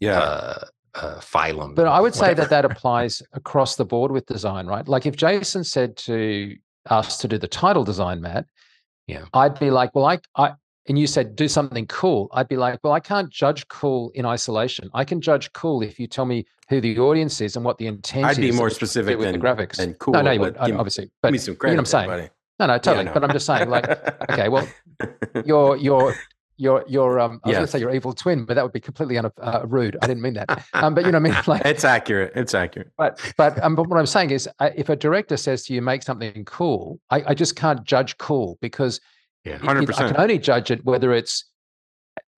[0.00, 0.18] Yeah.
[0.18, 0.64] uh,
[0.94, 1.74] uh, phylum.
[1.74, 4.86] But I would say that that applies across the board with design, right?
[4.86, 8.44] Like if Jason said to us to do the title design, Matt,
[9.06, 9.24] Yeah.
[9.32, 10.52] I'd be like, well, I, I,
[10.88, 12.28] and you said do something cool.
[12.32, 14.90] I'd be like, well, I can't judge cool in isolation.
[14.94, 17.86] I can judge cool if you tell me who the audience is and what the
[17.86, 19.78] intent is." I'd be more we're trying to do specific with than the graphics.
[19.78, 20.14] and cool.
[20.14, 22.30] no, no, you but would give obviously, give me some you know what I'm saying.
[22.58, 23.04] no, no, totally.
[23.04, 23.12] no.
[23.12, 23.88] But I'm just saying, like,
[24.30, 24.66] okay, well,
[25.44, 26.14] your your
[26.56, 27.70] your your um, I was going Yes.
[27.70, 29.96] to say your evil twin, but that would be completely un- uh, rude.
[30.02, 30.64] I didn't mean that.
[30.74, 31.42] Um, but you know what I mean?
[31.46, 32.32] Like, it's accurate.
[32.34, 32.90] It's accurate.
[32.98, 35.80] but but um, but what I'm saying is, uh, if a director says to you,
[35.82, 39.00] make something cool, I, I just can't judge cool because
[39.44, 39.54] Yeah.
[39.54, 40.08] it- it- I 100%.
[40.08, 41.44] can only judge it whether it's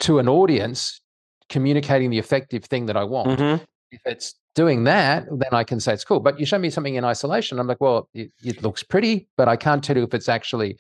[0.01, 1.01] to an audience
[1.49, 3.39] communicating the effective thing that I want.
[3.39, 3.61] Mhm.
[3.91, 6.21] If it's doing that, then I can say it's cool.
[6.21, 9.49] But you show me something in isolation, I'm like, well, it, it looks pretty, but
[9.49, 10.79] I can't tell you if it's actually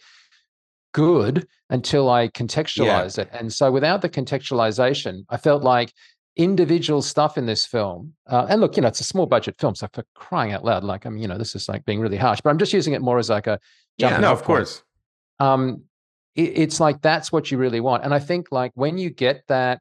[0.92, 3.24] good until I contextualize yeah.
[3.24, 3.30] it.
[3.32, 5.92] And so without the contextualization, I felt like
[6.36, 8.14] individual stuff in this film.
[8.26, 10.84] Uh, and look, you know, it's a small budget film, so for crying out loud,
[10.84, 12.94] like I mean, you know, this is like being really harsh, but I'm just using
[12.94, 13.58] it more as like a
[13.98, 14.82] yeah, no, of course.
[15.38, 15.84] Um,
[16.34, 19.44] it, it's like that's what you really want, and I think like when you get
[19.48, 19.80] that,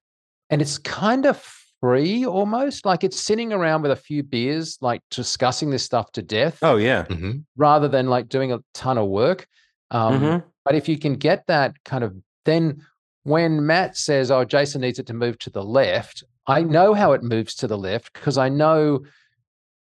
[0.50, 1.38] and it's kind of
[1.82, 6.22] free almost, like it's sitting around with a few beers, like discussing this stuff to
[6.22, 6.60] death.
[6.62, 7.40] Oh yeah, mm-hmm.
[7.58, 9.48] rather than like doing a ton of work.
[9.92, 10.48] Um, mm-hmm.
[10.66, 12.82] But if you can get that kind of then
[13.24, 17.14] when Matt says, "Oh, Jason needs it to move to the left," I know how
[17.14, 19.06] it moves to the left because I know.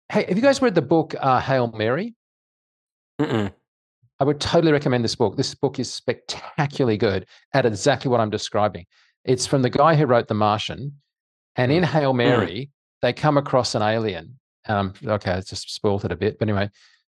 [0.08, 2.14] Hey, have you guys read the book uh, Hail Mary?
[3.20, 3.52] Mm-mm.
[4.22, 5.36] I would totally recommend this book.
[5.36, 8.86] This book is spectacularly good at exactly what I'm describing.
[9.24, 10.92] It's from the guy who wrote The Martian,
[11.56, 11.88] and in mm.
[11.88, 12.70] Hail Mary, mm.
[13.00, 14.38] they come across an alien.
[14.68, 16.70] Um, okay, I just spoiled it a bit, but anyway,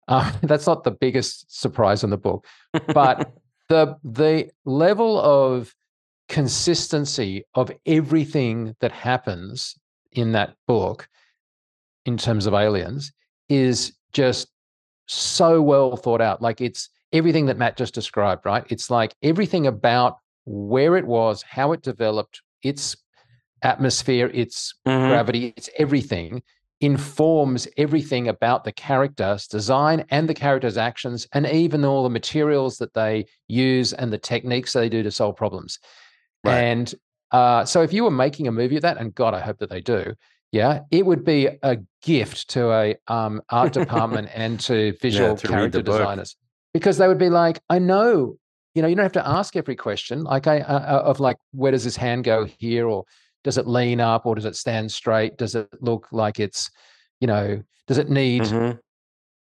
[0.09, 2.47] uh, that's not the biggest surprise in the book.
[2.95, 3.35] But
[3.69, 5.75] the the level of
[6.31, 9.75] consistency of everything that happens
[10.12, 11.07] in that book
[12.07, 13.12] in terms of aliens
[13.51, 14.49] is just
[15.05, 19.66] so well thought out like it's everything that Matt just described right it's like everything
[19.66, 22.96] about where it was how it developed its
[23.62, 25.09] atmosphere its mm-hmm.
[25.09, 26.42] gravity its everything
[26.81, 32.77] informs everything about the character's design and the character's actions and even all the materials
[32.77, 35.79] that they use and the techniques they do to solve problems
[36.44, 36.61] Right.
[36.61, 36.94] And
[37.33, 39.70] uh, so if you were making a movie of that, and God, I hope that
[39.70, 40.14] they do,
[40.53, 45.37] yeah, it would be a gift to a um, art department and to visual yeah,
[45.37, 46.37] to character designers
[46.74, 48.37] because they would be like, I know,
[48.74, 51.38] you know, you don't have to ask every question, like I uh, uh, of like,
[51.52, 53.04] where does this hand go here, or
[53.42, 55.38] does it lean up, or does it stand straight?
[55.38, 56.70] Does it look like it's,
[57.20, 58.78] you know, does it need mm-hmm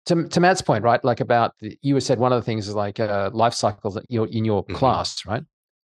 [0.06, 1.04] to, to Matt's point, right?
[1.04, 4.06] Like about the, you said one of the things is like uh, life cycles that
[4.10, 4.76] you're in your mm-hmm.
[4.76, 5.44] class, right?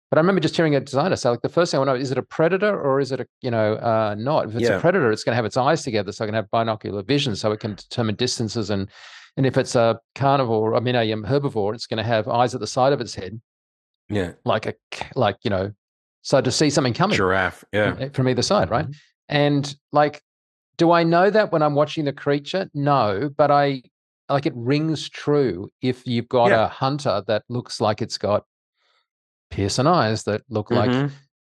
[0.09, 1.93] But I remember just hearing a designer say, like, the first thing I want to
[1.95, 4.47] know is it a predator or is it a, you know, uh, not?
[4.47, 4.77] If it's yeah.
[4.77, 7.35] a predator, it's going to have its eyes together so it can have binocular vision
[7.35, 8.69] so it can determine distances.
[8.69, 8.89] And
[9.37, 12.53] and if it's a carnivore, I mean, a um, herbivore, it's going to have eyes
[12.53, 13.39] at the side of its head.
[14.09, 14.33] Yeah.
[14.43, 14.73] Like a,
[15.15, 15.71] like, you know,
[16.23, 17.15] so to see something coming.
[17.15, 17.63] Giraffe.
[17.71, 17.93] Yeah.
[17.93, 18.85] From, from either side, right?
[18.85, 18.91] Mm-hmm.
[19.29, 20.21] And like,
[20.77, 22.69] do I know that when I'm watching the creature?
[22.73, 23.83] No, but I,
[24.27, 26.65] like, it rings true if you've got yeah.
[26.65, 28.43] a hunter that looks like it's got
[29.49, 31.03] Pearson eyes that look mm-hmm.
[31.03, 31.11] like.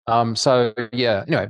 [0.07, 1.49] Um, so yeah, anyway.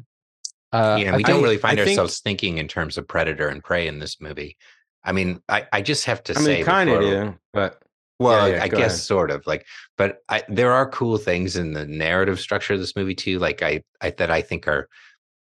[0.72, 3.48] Uh, yeah, we I, don't really find I ourselves think, thinking in terms of predator
[3.48, 4.56] and prey in this movie.
[5.04, 7.82] I mean, I, I just have to I say, kind of do, but
[8.18, 8.98] well, yeah, yeah, I guess ahead.
[8.98, 12.94] sort of like, but I, there are cool things in the narrative structure of this
[12.94, 13.38] movie too.
[13.38, 14.88] Like I, I that I think are,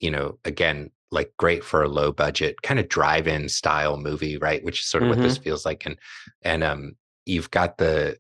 [0.00, 4.64] you know, again, like great for a low budget kind of drive-in style movie, right?
[4.64, 5.20] Which is sort of mm-hmm.
[5.20, 5.44] what this mm-hmm.
[5.44, 5.86] feels like.
[5.86, 5.96] And
[6.42, 8.18] and um, you've got the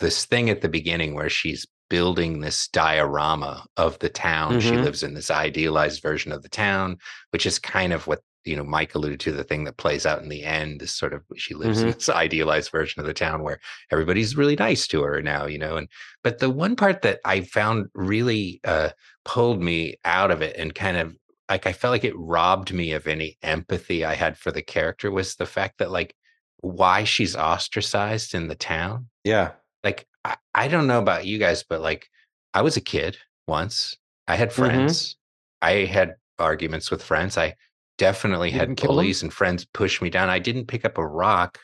[0.00, 4.60] this thing at the beginning where she's building this diorama of the town mm-hmm.
[4.60, 6.96] she lives in this idealized version of the town
[7.32, 10.22] which is kind of what you know mike alluded to the thing that plays out
[10.22, 11.88] in the end this sort of she lives mm-hmm.
[11.88, 15.58] in this idealized version of the town where everybody's really nice to her now you
[15.58, 15.88] know and
[16.22, 18.90] but the one part that i found really uh
[19.24, 21.16] pulled me out of it and kind of
[21.48, 25.10] like i felt like it robbed me of any empathy i had for the character
[25.10, 26.14] was the fact that like
[26.58, 29.52] why she's ostracized in the town yeah
[29.84, 32.08] like I, I don't know about you guys, but like
[32.54, 33.96] I was a kid once.
[34.28, 34.62] I had mm-hmm.
[34.62, 35.10] friends.
[35.10, 35.18] Mm-hmm.
[35.62, 37.36] I had arguments with friends.
[37.38, 37.54] I
[38.02, 40.28] definitely you had bullies and friends push me down.
[40.28, 41.60] I didn't pick up a rock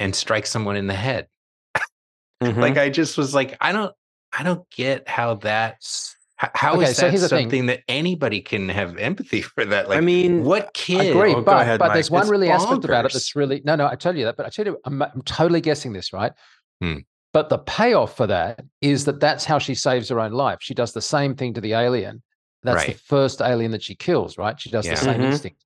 [0.00, 1.28] and strike someone in the head.
[2.42, 2.60] mm-hmm.
[2.60, 3.94] Like I just was like, I don't,
[4.36, 8.96] I don't get how that's how okay, is that so something that anybody can have
[8.96, 9.88] empathy for that?
[9.88, 11.10] Like, I mean, what kid?
[11.10, 12.54] Agree, oh, but, ahead, but there's one it's really bonkers.
[12.54, 13.86] aspect about it that's really no, no.
[13.86, 16.32] I tell you that, but I tell you, I'm, I'm totally guessing this, right?
[16.80, 16.98] Hmm.
[17.32, 20.58] But the payoff for that is that that's how she saves her own life.
[20.62, 22.22] She does the same thing to the alien.
[22.62, 22.92] That's right.
[22.94, 24.60] the first alien that she kills, right?
[24.60, 24.94] She does yeah.
[24.94, 25.32] the same mm-hmm.
[25.32, 25.64] instinct.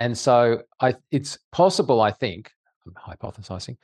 [0.00, 2.50] And so I it's possible, I think,
[2.86, 3.76] I'm hypothesizing,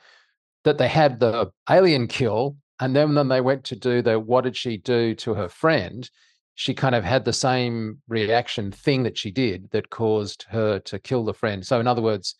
[0.63, 4.43] that they had the alien kill, and then when they went to do the what
[4.43, 6.09] did she do to her friend,
[6.55, 10.99] she kind of had the same reaction thing that she did that caused her to
[10.99, 11.65] kill the friend.
[11.65, 12.35] So in other words,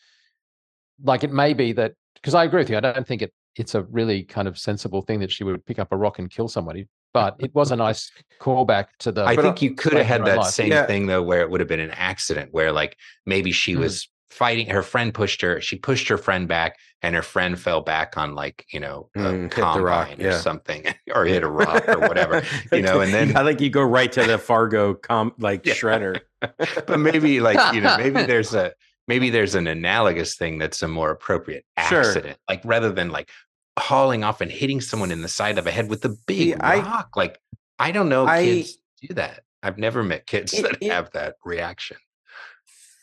[1.03, 3.75] like it may be that because I agree with you, I don't think it it's
[3.75, 6.47] a really kind of sensible thing that she would pick up a rock and kill
[6.47, 6.87] somebody.
[7.13, 9.25] But it was a nice callback to the.
[9.25, 10.53] I think you could have had that life.
[10.53, 10.85] same yeah.
[10.85, 13.81] thing though, where it would have been an accident, where like maybe she mm-hmm.
[13.81, 17.81] was fighting, her friend pushed her, she pushed her friend back, and her friend fell
[17.81, 20.27] back on like you know a mm, combine rock, yeah.
[20.27, 23.01] or something, or hit a rock or whatever, you know.
[23.01, 25.73] And then I think you go right to the Fargo com like yeah.
[25.73, 26.21] shredder.
[26.39, 28.73] but maybe like you know maybe there's a
[29.07, 31.99] maybe there's an analogous thing that's a more appropriate Sure.
[31.99, 32.37] accident.
[32.47, 33.29] Like rather than like
[33.79, 36.53] hauling off and hitting someone in the side of a head with a big See,
[36.55, 37.15] I- rock.
[37.15, 37.39] like
[37.79, 39.41] I don't know I- kids do that.
[39.63, 41.97] I've never met kids It- that it- have that reaction.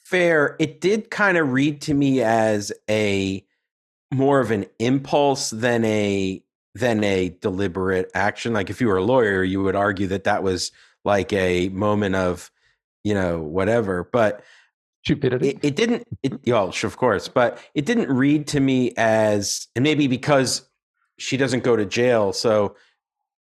[0.04, 3.44] fair it did kind of read to me as a
[4.12, 6.42] more of an impulse than a
[6.74, 10.42] than a deliberate action like if you were a lawyer you would argue that that
[10.42, 10.72] was
[11.04, 12.50] like a moment of
[13.04, 14.42] you know whatever but
[15.08, 15.48] Stupidity.
[15.48, 19.82] it, it didn't it well of course but it didn't read to me as and
[19.82, 20.68] maybe because
[21.18, 22.76] she doesn't go to jail so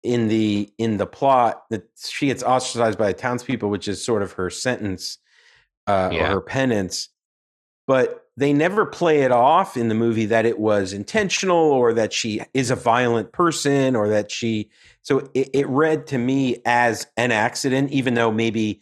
[0.04, 4.22] in the in the plot that she gets ostracized by the townspeople which is sort
[4.22, 5.18] of her sentence
[5.88, 6.28] uh, Yeah.
[6.30, 7.10] or her penance
[7.86, 12.14] but they never play it off in the movie that it was intentional or that
[12.14, 14.70] she is a violent person or that she
[15.02, 18.80] so it, it read to me as an accident even though maybe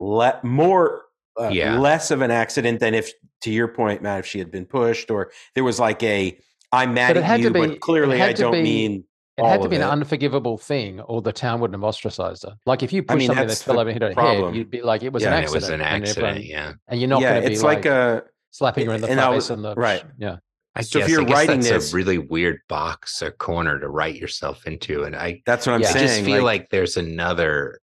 [0.00, 1.02] le- more
[1.40, 1.78] uh, Yeah.
[1.78, 3.10] less of an accident than if
[3.42, 6.38] to your point matt if she had been pushed or there was like a
[6.72, 9.04] i'm mad But at had to you be- but clearly i don't be- mean
[9.36, 9.88] It all had to of be an it.
[9.90, 12.56] unforgivable thing, or the town wouldn't have ostracized her.
[12.64, 14.44] Like if you push mean, somebody that that's fell the over and hit her problem.
[14.46, 15.62] head, you'd be like, it was Yeah, an And it accident.
[15.62, 16.26] was an accident.
[16.38, 16.72] everyone- Yeah.
[16.88, 19.08] And you're not yeah going to be it's like, like, a slapping her in the
[19.10, 20.02] and face was- and the right.
[20.16, 20.36] Yeah.
[20.74, 23.78] I So if you're I guess writing that's this- a really weird box or corner
[23.78, 25.04] to write yourself into.
[25.04, 25.90] And I, that's what i'm Yeah.
[25.90, 27.80] I just feel like, there's another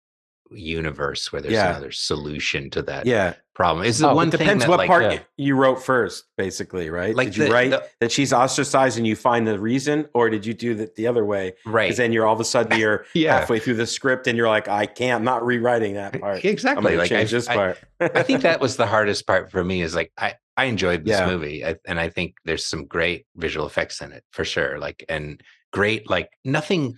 [0.51, 1.69] universe where there's Yeah.
[1.71, 3.85] another solution to that yeah problem.
[3.85, 5.19] Is the Oh, it one thing depends that, what like, part Yeah.
[5.37, 9.05] you wrote first basically right Like did you the- write the- that she's ostracized and
[9.07, 11.85] you find the reason or did you do it the other way right?
[11.85, 13.39] because then you're all of a sudden you're Yeah.
[13.39, 16.83] halfway through the script and you're like i can't I'm not rewriting that part Exactly.
[16.83, 19.63] going to I, change this I- part I think that was the hardest part for
[19.63, 19.81] me.
[19.83, 21.27] Is like I I enjoyed this Yeah.
[21.27, 24.79] movie, I, and I think there's some great visual effects in it for sure.
[24.79, 26.97] Like and great, like nothing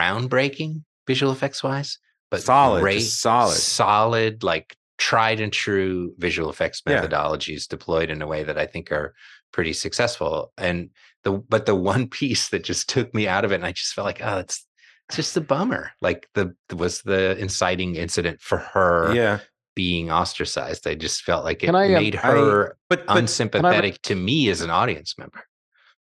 [0.00, 1.98] groundbreaking visual effects wise,
[2.30, 3.54] but Solid, great, solid.
[3.54, 7.02] solid, like tried and true visual effects Yeah.
[7.02, 9.14] methodologies deployed in a way that I think are
[9.52, 10.52] pretty successful.
[10.58, 10.90] And
[11.24, 13.94] the but the one piece that just took me out of it, and I just
[13.94, 14.64] felt like, oh, it's
[15.08, 15.90] it's just a bummer.
[16.00, 19.38] Like the was the inciting incident for her yeah
[19.76, 20.86] being ostracized.
[20.86, 24.14] I just felt like it Can I, um, made I- her but but, unsympathetic to
[24.14, 25.42] me as an audience member.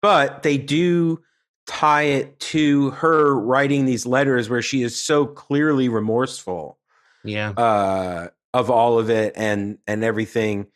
[0.02, 1.20] but they do
[1.66, 6.80] tie it to her writing these letters where she is so clearly remorseful
[7.26, 7.50] Yeah.
[7.50, 10.68] uh of all of it and and everything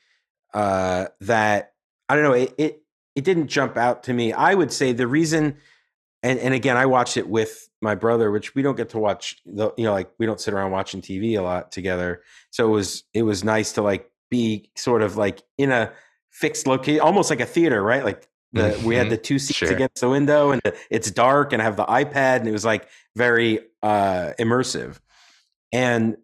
[0.54, 1.74] uh that
[2.10, 2.84] i don't know it it,
[3.16, 5.56] it didn't jump out to me i would say the reason
[6.24, 9.38] and and again i watched it with my brother which we don't get to watch
[9.46, 12.72] the you know like we don't sit around watching tv a lot together so it
[12.72, 15.92] was it was nice to like be sort of like in a
[16.30, 19.12] fixed location almost like a theater right like the we had Mhm.
[19.12, 19.72] the two seats Sure.
[19.72, 22.88] against the window and it's dark and i have the ipad and it was like
[23.16, 25.00] very uh immersive
[25.72, 26.18] and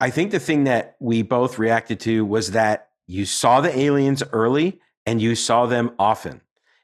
[0.00, 4.22] I think the thing that we both reacted to was that you saw the aliens
[4.32, 6.40] early and you saw them often.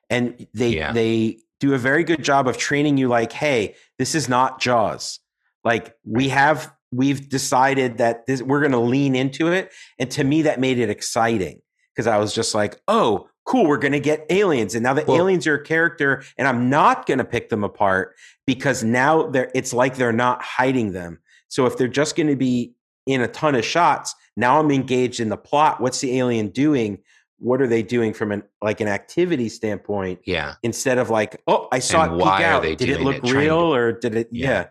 [0.09, 0.93] And they Yeah.
[0.93, 5.21] they do a very good job of training you like, hey, this is not Jaws.
[5.65, 10.23] Like we have we've decided that this we're going to lean into it and to
[10.25, 11.61] me that made it exciting
[11.95, 15.05] because I was just like, "Oh, cool, we're going to get aliens." And now the
[15.07, 18.15] Well- aliens are a character and I'm not going to pick them apart
[18.47, 21.21] because now they're it's like they're not hiding them.
[21.49, 22.75] So if they're just going to be
[23.07, 25.81] in a ton of shots, now I'm engaged in the plot.
[25.81, 26.99] What's the alien doing?
[27.39, 30.55] What are they doing from an like an activity standpoint Yeah.
[30.63, 32.63] instead of like, oh, I saw And it peek why are out.
[32.63, 33.25] they Did it doing look it?
[33.25, 34.29] Trying real to- or did it?
[34.31, 34.49] Yeah.
[34.49, 34.61] Yeah.
[34.63, 34.69] It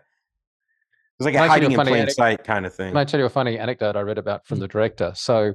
[1.18, 2.14] was like Can a I tell hiding a in funny plain anecdote?
[2.16, 2.88] sight kind of thing.
[2.88, 5.12] Can I tell you a funny anecdote I read about from the director?
[5.14, 5.54] So,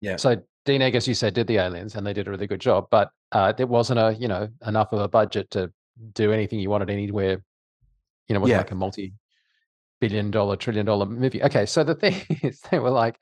[0.00, 0.16] Yeah.
[0.16, 2.88] So DNEG as, you said, did the aliens, and they did a really good job,
[2.90, 5.72] but uh, there wasn't a you know enough of a budget to
[6.12, 7.40] do anything you wanted anywhere.
[8.28, 8.58] You know, it wasn't Yeah.
[8.58, 8.74] like a
[10.00, 11.42] multi-billion dollar, trillion dollar movie.
[11.42, 13.16] Okay, so the thing is, they were like,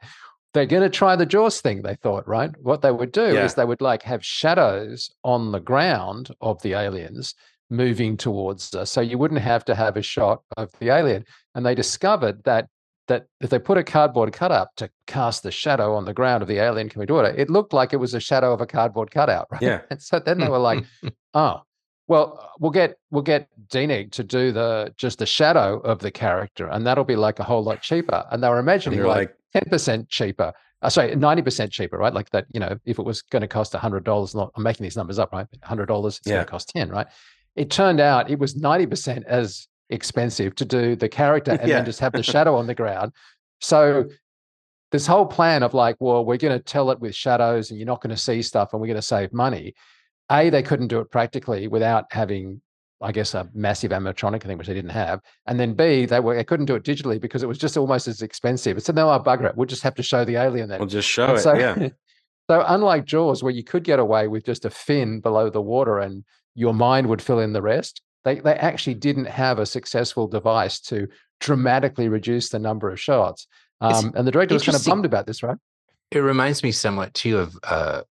[0.53, 1.83] they're going to try the Jaws thing.
[1.83, 2.51] They thought, right?
[2.63, 3.45] What they would do Yeah.
[3.45, 7.35] is they would like have shadows on the ground of the aliens
[7.71, 11.25] moving towards us, so you wouldn't have to have a shot of the alien.
[11.55, 12.69] And they discovered that
[13.07, 16.49] that if they put a cardboard cutout to cast the shadow on the ground of
[16.49, 19.11] the alien coming toward it, it looked like it was a shadow of a cardboard
[19.11, 19.61] cutout, right?
[19.61, 19.81] Yeah.
[19.91, 20.85] And so then they were like,
[21.35, 21.61] oh,
[22.07, 26.69] well, we'll get we'll get DNEG to do the just the shadow of the character,
[26.69, 28.25] and that'll be like a whole lot cheaper.
[28.31, 30.53] And they were imagining like, ten percent cheaper.
[30.83, 32.13] Uh, sorry, ninety percent cheaper, right?
[32.13, 34.85] Like that, you know, if it was going to cost hundred dollars, not I'm making
[34.85, 35.47] these numbers up, right?
[35.63, 36.35] Hundred dollars, it's Yeah.
[36.35, 37.07] going to cost ten, right?
[37.57, 41.77] It turned out it was ninety percent as expensive to do the character and Yeah.
[41.77, 43.13] then just have the shadow on the ground.
[43.61, 44.09] So
[44.93, 47.87] this whole plan of like, well, we're going to tell it with shadows and you're
[47.87, 49.75] not going to see stuff and we're going to save money.
[50.31, 52.61] A, they couldn't do it practically without having,
[53.01, 55.21] I guess, a massive animatronic thing, which they didn't have.
[55.47, 58.09] And then B, they were they couldn't do it digitally because it was just almost
[58.09, 58.83] as expensive.
[58.83, 59.57] So no, oh, bugger it.
[59.57, 60.79] We'll just have to show the alien then.
[60.81, 61.43] we'll just show And it.
[61.43, 61.89] so, yeah.
[62.51, 65.99] So unlike Jaws, where you could get away with just a fin below the water
[65.99, 70.29] and your mind would fill in the rest, they they actually didn't have a successful
[70.29, 71.09] device to
[71.41, 73.47] dramatically reduce the number of shots.
[73.81, 75.57] Um, and the director was kind of bummed about this, right?
[76.11, 78.03] It reminds me somewhat too of uh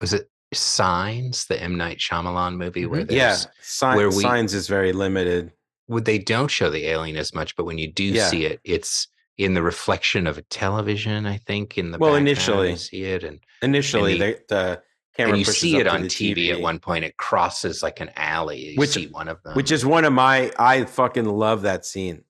[0.00, 3.08] was it Signs, the M Night Shyamalan movie where Mhm.
[3.08, 5.52] there's yeah, Sign, where we- signs is very limited.
[5.88, 8.28] would they don't show the alien as much, but when you do Yeah.
[8.28, 12.76] see it, it's in the reflection of a television, I think, in the Well, initially.
[12.76, 14.82] see it and Initially, And the- the, the
[15.16, 17.04] camera and you see it on the TV, at one point.
[17.04, 18.68] It crosses like an alley.
[18.70, 19.54] You Which- see one of them.
[19.54, 22.22] which is one of my I fucking love that scene.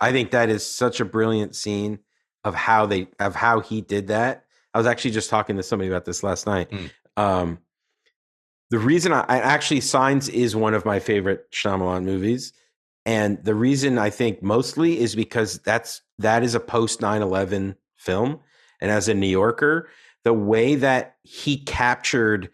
[0.00, 2.00] I think that is such a brilliant scene
[2.42, 4.44] of how they of how he did that.
[4.74, 6.68] I was actually just talking to somebody about this last night.
[6.70, 6.90] Mm.
[7.16, 7.58] Um,
[8.70, 12.52] the reason I, I actually Signs is one of my favorite Shyamalan movies,
[13.06, 18.40] and the reason I think mostly is because that's that is a post 9-11 film,
[18.80, 19.88] and as a New Yorker,
[20.24, 22.50] the way that he captured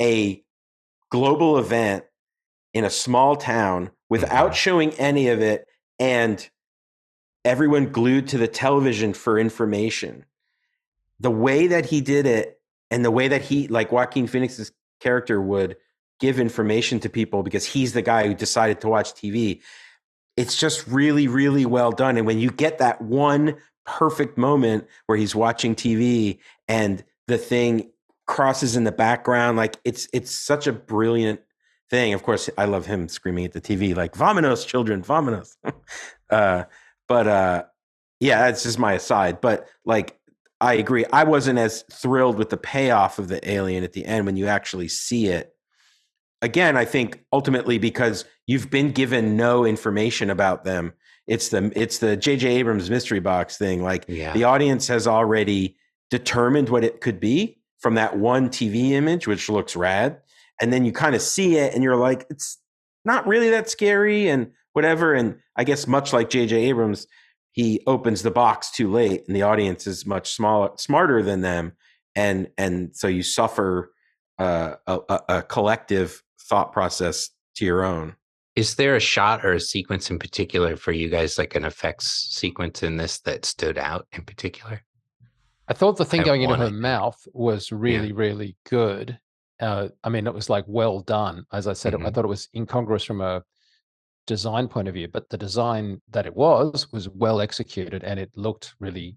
[0.00, 0.42] a
[1.10, 2.04] global event
[2.74, 4.56] in a small town without Mhm.
[4.56, 5.66] showing any of it
[5.98, 6.48] and
[7.44, 10.24] everyone glued to the television for information.
[11.20, 12.60] The way that he did it
[12.90, 15.76] and the way that he like Joaquin Phoenix's character would
[16.20, 19.60] give information to people because he's the guy who decided to watch TV.
[20.36, 25.16] It's just really really well done and when you get that one perfect moment where
[25.16, 26.38] he's watching TV
[26.68, 27.90] and the thing
[28.26, 31.40] crosses in the background like it's it's such a brilliant
[31.90, 32.12] thing.
[32.12, 35.56] Of course, I love him screaming at the TV like "Vominos, children, vominos."
[36.30, 36.64] uh,
[37.08, 37.64] but uh,
[38.20, 39.40] yeah, that's just my aside.
[39.40, 40.15] But like,
[40.60, 41.04] I agree.
[41.12, 44.46] I wasn't as thrilled with the payoff of the alien at the end when you
[44.46, 45.52] actually see it.
[46.42, 50.92] Again, I think ultimately because you've been given no information about them.
[51.26, 52.48] It's the it's the J.J.
[52.56, 53.82] Abrams mystery box thing.
[53.82, 54.32] Like yeah.
[54.32, 55.76] the audience has already
[56.10, 60.20] determined what it could be from that one TV image, which looks rad.
[60.60, 62.58] And then you kind of see it and you're like, it's
[63.04, 65.14] not really that scary and whatever.
[65.14, 67.06] And I guess much like JJ Abrams,
[67.56, 71.72] he opens the box too late and the audience is much smaller, smarter than them.
[72.14, 73.92] And, and so you suffer
[74.38, 78.14] uh, a, a, a collective thought process to your own.
[78.56, 82.28] Is there a shot or a sequence in particular for you guys, like an effects
[82.30, 84.82] sequence in this that stood out in particular?
[85.68, 86.78] I thought the thing have going into her idea.
[86.78, 89.18] mouth was really, really good.
[89.60, 91.46] Uh, I mean, it was like well done.
[91.52, 93.42] As I said, it, I thought it was incongruous from a
[94.26, 98.30] design point of view, but the design that it was was well executed and it
[98.34, 99.16] looked really,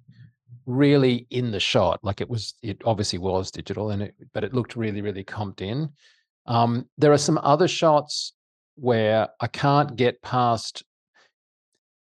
[0.66, 2.00] really in the shot.
[2.04, 5.62] Like it was, it obviously was digital, and it, but it looked really, really comped
[5.62, 5.90] in.
[6.46, 8.34] Um, there are some other shots
[8.76, 10.84] where I can't get past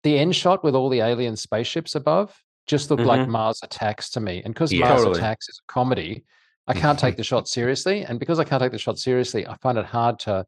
[0.04, 2.36] the end shot with all the alien spaceships above.
[2.68, 3.30] Just looked like Mhm.
[3.30, 4.90] Mars Attacks to me, and because Yeah.
[4.90, 5.20] Mars Totally.
[5.20, 6.26] Attacks is a comedy,
[6.68, 9.56] I can't take the shot seriously, and because I can't take the shot seriously, I
[9.58, 10.46] find it hard to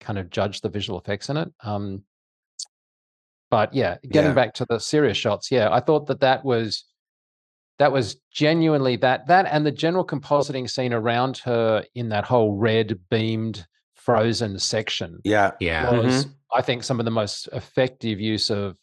[0.00, 1.48] kind of judge the visual effects in it.
[1.62, 2.04] Um,
[3.50, 4.34] but yeah, getting Yeah.
[4.34, 6.84] back to the serious shots, yeah, I thought that that was
[7.78, 12.56] that was genuinely that that and the general compositing scene around her in that whole
[12.56, 13.66] red beamed
[13.96, 15.52] frozen section Yeah.
[15.58, 15.90] Yeah.
[15.90, 18.76] was I think some of the most effective use of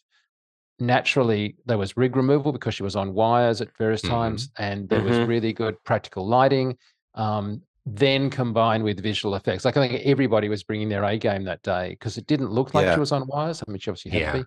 [0.78, 4.08] naturally there was rig removal because she was on wires at various Mhm.
[4.10, 5.26] times and there was Mhm.
[5.28, 6.76] really good practical lighting
[7.14, 11.44] um, then combined with visual effects like i think everybody was bringing their a game
[11.44, 12.94] that day because it didn't look like Yeah.
[12.94, 14.32] she was on wires i mean she obviously had Yeah.
[14.32, 14.44] to be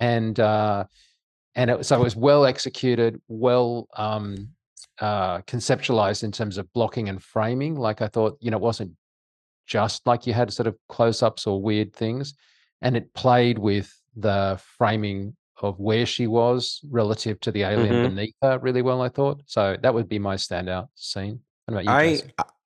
[0.00, 0.84] and uh
[1.54, 4.50] and it, so it was well executed well um
[5.00, 8.92] uh conceptualized in terms of blocking and framing like i thought you know it wasn't
[9.66, 12.34] just like you had sort of close-ups or weird things
[12.82, 18.08] and it played with the framing of where she was relative to the alien Mhm.
[18.10, 21.84] beneath her really well i thought so that would be my standout scene what about
[21.86, 22.32] you I Jason?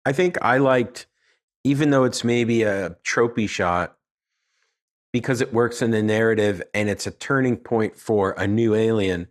[0.05, 1.07] I think I liked,
[1.63, 3.97] even though it's maybe a tropey shot,
[5.11, 9.27] because it works in the narrative and it's a turning point for a new alien.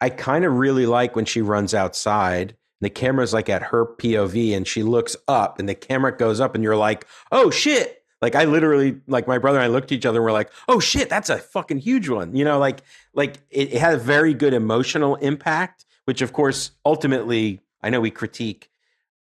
[0.00, 2.50] I kind of really like when she runs outside.
[2.50, 6.40] And the camera's like at her POV and she looks up and the camera goes
[6.40, 8.02] up and you're like, oh shit.
[8.22, 10.50] Like I literally, like my brother and I looked at each other and we're like,
[10.68, 12.34] oh shit, that's a fucking huge one.
[12.34, 12.80] You know, like
[13.12, 18.00] like it, it had a very good emotional impact, which of course ultimately I know
[18.00, 18.70] we critique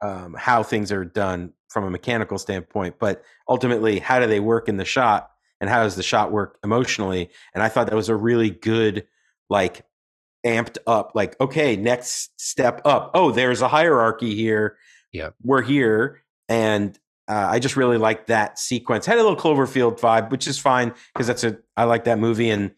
[0.03, 4.69] um, how things are done from a mechanical standpoint, but ultimately, how do they work
[4.69, 5.31] in the shot,
[5.61, 7.31] and how does the shot work emotionally?
[7.55, 9.07] And I thought that was a really good,
[9.49, 9.85] like,
[10.45, 13.11] amped up, like, okay, next step up.
[13.15, 14.77] Oh, there's a hierarchy here.
[15.13, 15.31] Yeah.
[15.43, 16.99] we're here, and
[17.29, 19.07] uh, I just really liked that sequence.
[19.07, 22.51] Had a little Cloverfield vibe, which is fine because that's a I like that movie.
[22.51, 22.73] And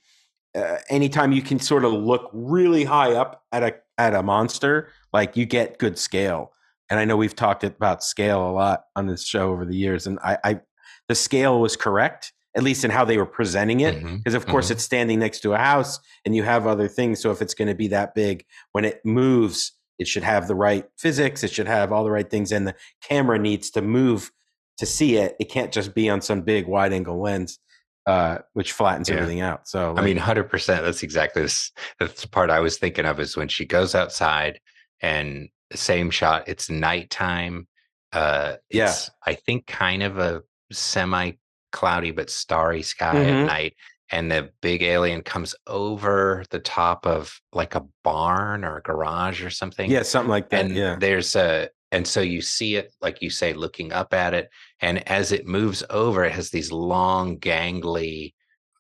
[0.55, 4.89] uh, anytime you can sort of look really high up at a at a monster,
[5.13, 6.53] like you get good scale
[6.93, 10.07] and I know we've talked about scale a lot on this show over the years,
[10.07, 10.61] and I, I
[11.09, 13.95] the scale was correct at least in how they were presenting it.
[13.95, 14.37] Because mm-hmm.
[14.37, 14.73] of course mm-hmm.
[14.75, 17.19] it's standing next to a house and you have other things.
[17.19, 20.55] So if it's going to be that big, when it moves, it should have the
[20.55, 21.43] right physics.
[21.43, 24.31] It should have all the right things, and the camera needs to move
[24.77, 25.35] to see it.
[25.41, 27.59] It can't just be on some big wide angle lens.
[28.05, 29.15] Uh, which flattens yeah.
[29.15, 29.69] everything out.
[29.69, 30.83] So, like, I mean, hundred percent.
[30.83, 31.71] That's exactly this.
[32.01, 34.59] That's the part I was thinking of is when she goes outside
[35.01, 36.45] and same shot.
[36.49, 37.67] It's nighttime.
[38.13, 38.95] Uh, yeah,
[39.27, 41.33] I think kind of a semi
[41.73, 43.31] cloudy but starry sky mm-hmm.
[43.31, 43.75] at night
[44.13, 49.43] and the big alien comes over the top of like a barn or a garage
[49.43, 49.91] or something.
[49.91, 50.67] Yeah, something like that.
[50.67, 50.97] And yeah.
[51.01, 54.49] there's a and so you see it like you say looking up at it
[54.81, 58.35] and as it moves over it has these long gangly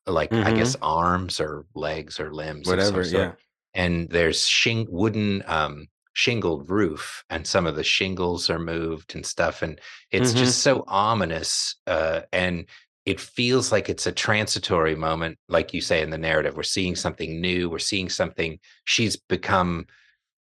[0.07, 0.47] like mm-hmm.
[0.47, 3.33] I guess arms or legs or limbs whatever, yeah.
[3.75, 9.25] And there's shing wooden um shingled roof and some of the shingles are moved and
[9.25, 10.39] stuff and it's mm-hmm.
[10.39, 12.67] just so ominous uh, and
[13.05, 16.95] it feels like it's a transitory moment like you say in the narrative we're seeing
[16.95, 19.87] something new we're seeing something she's become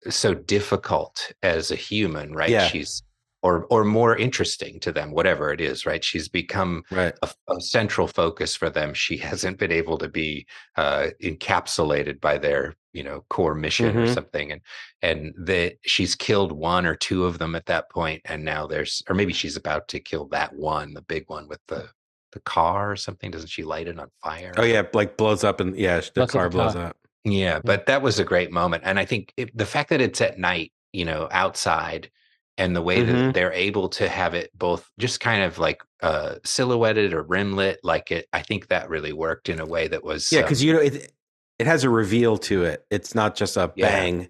[0.09, 2.67] so difficult as a human right yeah.
[2.67, 3.03] she's
[3.43, 7.15] or or more interesting to them whatever it is right she's become right.
[7.23, 10.47] a, a, central focus for them she hasn't been able to be
[10.77, 13.99] uh, encapsulated by their you know core mission mm-hmm.
[13.99, 14.61] or something and
[15.01, 19.03] and that she's killed one or two of them at that point and now there's
[19.09, 21.89] or maybe she's about to kill that one the big one with the
[22.33, 25.61] the car or something doesn't she light it on fire oh yeah like blows up
[25.61, 29.05] and yeah the car blows up yeah but that was a great moment and i
[29.05, 32.11] think it, the fact that it's at night you know outside
[32.59, 33.13] and the way mm-hmm.
[33.13, 37.77] that they're able to have it both just kind of like uh silhouetted or rimlit
[37.83, 40.67] like it i think that really worked in a way that was yeah because um,
[40.67, 41.13] you know it
[41.59, 42.85] it has a reveal to it.
[42.91, 44.21] It's not just a bang.
[44.21, 44.27] Yeah.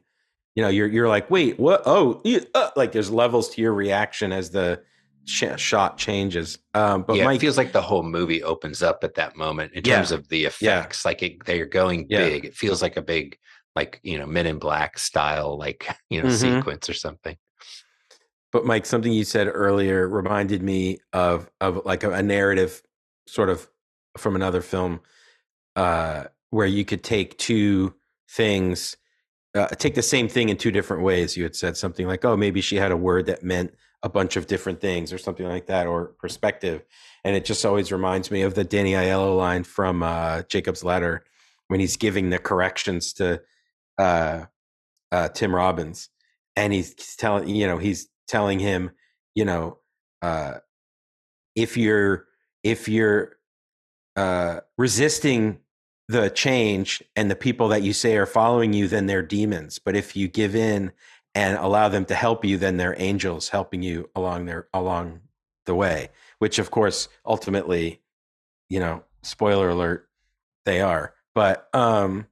[0.55, 1.83] You know, you're you're like, wait, what?
[1.87, 2.21] Oh,
[2.55, 4.83] uh, like there's levels to your reaction as the
[5.25, 6.59] sh- shot changes.
[6.75, 9.73] Um, but yeah, Mike, it feels like the whole movie opens up at that moment
[9.73, 11.05] in terms of the effects.
[11.05, 12.45] Like it, they're going big.
[12.45, 13.39] It feels like a big,
[13.75, 16.57] like you know, Men in Black style, like you know, mm-hmm.
[16.59, 17.37] sequence or something.
[18.53, 22.83] But Mike, something you said earlier reminded me of of like a, a narrative,
[23.27, 23.67] sort of
[24.19, 25.01] from another film.
[25.75, 27.95] Uh, where you could take two
[28.29, 28.95] things,
[29.55, 31.35] uh, take the same thing in two different ways.
[31.35, 34.37] You had said something like, "Oh, maybe she had a word that meant a bunch
[34.37, 36.85] of different things," or something like that, or perspective.
[37.25, 41.25] And it just always reminds me of the Danny Aiello line from uh, Jacob's Ladder
[41.69, 43.41] when he's giving the corrections to
[43.97, 44.45] uh,
[45.11, 46.11] uh, Tim Robbins,
[46.55, 48.91] and he's telling you know he's telling him,
[49.35, 49.79] you know,
[50.21, 50.59] uh,
[51.57, 52.27] if you're
[52.63, 53.39] if you're
[54.17, 55.62] uh, resisting
[56.13, 59.79] the change and the people that you say are following you, then they're demons.
[59.79, 60.93] But if you give in
[61.35, 65.21] and allow them to help you, then they're angels helping you along their along
[65.67, 66.11] the way.
[66.39, 68.03] Which, of course, ultimately,
[68.69, 70.09] you know, spoiler alert,
[70.65, 71.15] they are.
[71.35, 72.27] But um,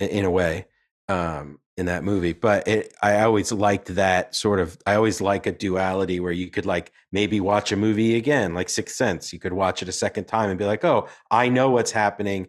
[0.00, 0.66] in a way,
[1.08, 2.32] um, in that movie.
[2.32, 4.78] But it, I always liked that sort of.
[4.86, 8.68] I always like a duality where you could like maybe watch a movie again, like
[8.68, 9.32] Sixth Sense.
[9.32, 12.48] You could watch it a second time and be like, "Oh, I know what's happening."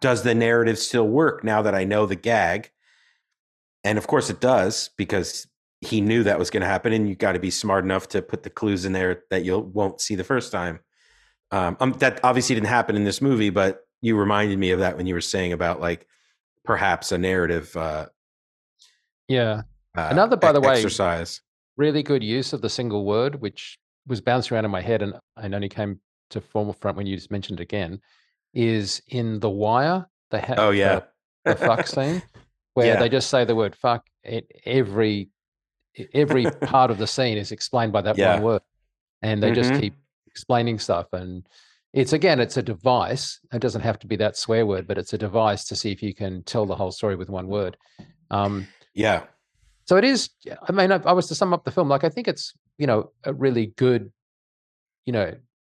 [0.00, 2.70] Does the narrative still work now that I know the gag?
[3.84, 5.46] And of course it does because
[5.80, 8.22] he knew that was going to happen, and you got to be smart enough to
[8.22, 10.80] put the clues in there that you won't see the first time.
[11.50, 14.96] Um, um, that obviously didn't happen in this movie, but you reminded me of that
[14.96, 16.06] when you were saying about like
[16.64, 17.76] perhaps a narrative.
[17.76, 18.06] Uh,
[19.28, 19.62] yeah.
[19.96, 21.40] Uh, Another, by the way, exercise.
[21.76, 25.14] Really good use of the single word, which was bouncing around in my head, and
[25.36, 26.00] I only came
[26.30, 28.00] to formal front when you just mentioned it again
[28.54, 30.06] is in The Wire.
[30.30, 31.00] They have oh yeah
[31.44, 32.22] the, the fuck scene
[32.74, 33.00] where yeah.
[33.00, 34.06] they just say the word fuck.
[34.22, 35.30] It, every
[36.12, 38.34] every part of the scene is explained by that yeah.
[38.34, 38.62] one word,
[39.22, 39.62] and they mm-hmm.
[39.62, 39.94] just keep
[40.26, 41.06] explaining stuff.
[41.12, 41.48] And
[41.94, 43.40] it's again, it's a device.
[43.52, 46.02] It doesn't have to be that swear word, but it's a device to see if
[46.02, 47.78] you can tell the whole story with one word.
[48.30, 49.22] Um, yeah.
[49.86, 50.28] So it is.
[50.68, 52.86] I mean, I, I was to sum up the film, like I think it's you
[52.86, 54.12] know a really good,
[55.06, 55.34] you know,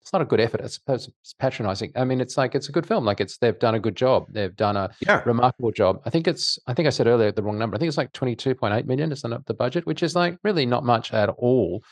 [0.07, 0.61] it's not a good effort.
[0.63, 1.91] I suppose it's patronizing.
[1.93, 3.03] I mean, it's like it's a good film.
[3.03, 4.27] Like it's they've done a good job.
[4.29, 5.21] They've done a yeah.
[5.25, 6.01] remarkable job.
[6.05, 6.57] I think it's.
[6.65, 7.75] I think I said earlier the wrong number.
[7.75, 10.37] I think it's like twenty two point eight million is the budget, which is like
[10.45, 11.83] really not much at all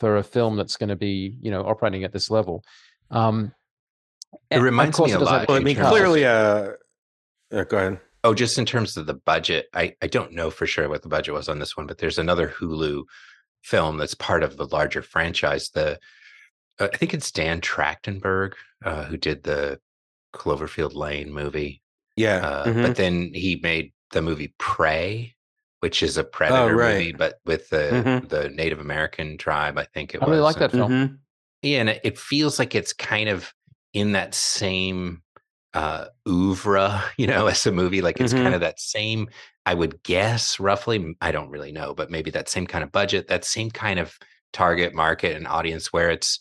[0.00, 2.64] for a film that's going to be you know operating at this level.
[3.12, 3.52] Um,
[4.50, 5.46] it reminds me a lot.
[5.46, 6.70] Well, I mean, clearly, uh,
[7.52, 8.00] uh, go ahead.
[8.24, 11.08] Oh, just in terms of the budget, I, I don't know for sure what the
[11.08, 13.04] budget was on this one, but there's another Hulu
[13.62, 15.70] film that's part of the larger franchise.
[15.70, 16.00] The
[16.80, 18.52] uh, I think it's Dan Trachtenberg
[18.84, 19.78] uh, who did the
[20.34, 21.82] Cloverfield Lane movie.
[22.16, 22.36] Yeah.
[22.36, 22.82] Uh, mm-hmm.
[22.82, 25.34] But then he made the movie Prey,
[25.80, 26.92] which is a predator Oh, right.
[26.98, 28.28] movie, but with the Mhm.
[28.28, 29.78] the Native American tribe.
[29.78, 30.30] I think it I was.
[30.30, 30.90] really like that film.
[30.92, 31.18] Mhm.
[31.62, 33.52] Yeah, and it, feels like it's kind of
[33.92, 35.22] in that same
[35.74, 38.02] uh oeuvre, you know, as a movie.
[38.02, 39.28] Like it's kind of that same,
[39.66, 41.16] I would guess roughly.
[41.20, 44.18] I don't really know, but maybe that same kind of budget, that same kind of
[44.52, 46.40] target market and audience where it's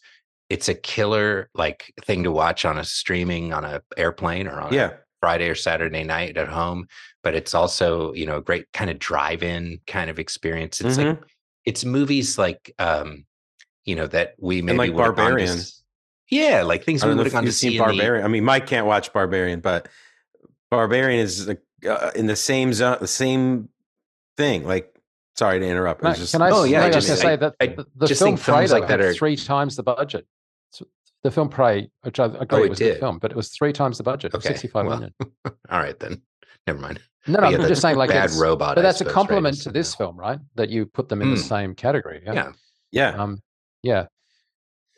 [0.49, 4.73] it's a killer like thing to watch on a streaming on a airplane or on
[4.73, 4.93] a Yeah.
[5.21, 6.87] Friday or Saturday night at home.
[7.23, 10.79] But it's also, you know, a great kind of drive-in kind of experience.
[10.81, 11.23] It's like Mhm.
[11.65, 13.25] it's movies like um,
[13.85, 15.59] you know, that we maybe like would have gone to Barbarian.
[16.29, 17.71] Yeah, like things I we don't know would if have gone to you've see seen
[17.73, 18.25] in the Barbarian.
[18.25, 19.87] I mean, Mike can't watch Barbarian, but
[20.69, 23.69] Barbarian is like, uh, in the same zone, the same
[24.37, 24.63] thing.
[24.65, 24.93] Like,
[25.35, 26.03] sorry to interrupt.
[26.05, 27.67] It just, can I, Oh, yeah, I I was just- going to say that I
[27.75, 30.27] the, the just film think films like though, that are- three times the budget.
[31.23, 32.99] The film Prey, which I agree Oh, it was a did?
[32.99, 35.13] film, but it was three times the budget, Okay, sixty-five well, million.
[35.69, 36.21] All right then.
[36.65, 37.01] Never mind.
[37.27, 38.75] No, no, yeah, I'm just saying, like, bad it's, robot.
[38.75, 40.39] but I that's a suppose, right, compliment is to this film, right?
[40.55, 41.47] That you put them in the Mm.
[41.47, 42.21] same category.
[42.25, 42.33] Yeah.
[42.33, 42.51] Yeah.
[42.91, 43.09] yeah.
[43.21, 43.41] Um,
[43.83, 44.05] yeah.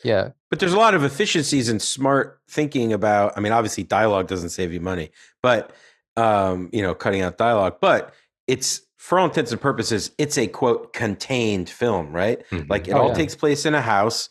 [0.04, 0.30] Yeah.
[0.50, 3.34] But there's a lot of efficiencies and smart thinking about.
[3.36, 5.12] I mean, obviously, dialogue doesn't save you money,
[5.42, 5.72] but
[6.18, 7.78] um, you know, cutting out dialogue.
[7.82, 8.14] But
[8.48, 12.48] it's for all intents and purposes, it's a quote contained film, right?
[12.50, 12.70] Mhm.
[12.70, 13.14] Like it Oh, all yeah.
[13.16, 14.30] takes place in a house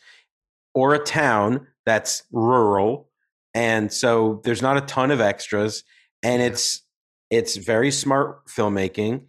[0.75, 3.09] or a town that's rural,
[3.53, 5.83] and so there's not a ton of extras,
[6.23, 6.83] and it's
[7.31, 9.27] it's very smart filmmaking,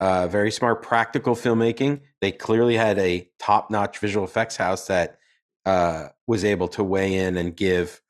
[0.00, 2.00] uh, very smart practical filmmaking.
[2.22, 5.18] They clearly had a top notch visual effects house that
[5.66, 8.00] uh, was able to weigh in and give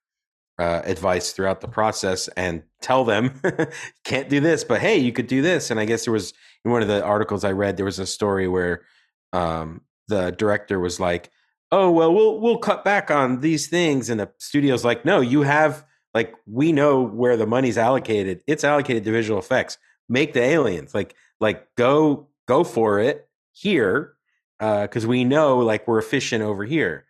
[0.59, 3.40] uh, advice throughout the process and tell them
[4.05, 5.70] can't do this, but hey, you could do this.
[5.70, 6.32] And I guess there was
[6.64, 8.82] in one of the articles I read, there was a story where
[9.32, 11.30] um, the director was like,
[11.71, 15.43] "Oh well, we'll we'll cut back on these things," and the studio's like, "No, you
[15.43, 18.43] have like we know where the money's allocated.
[18.47, 19.79] It's allocated to visual effects.
[20.09, 24.14] Make the aliens like like go go for it here
[24.61, 27.05] uh, because we know like we're efficient over here."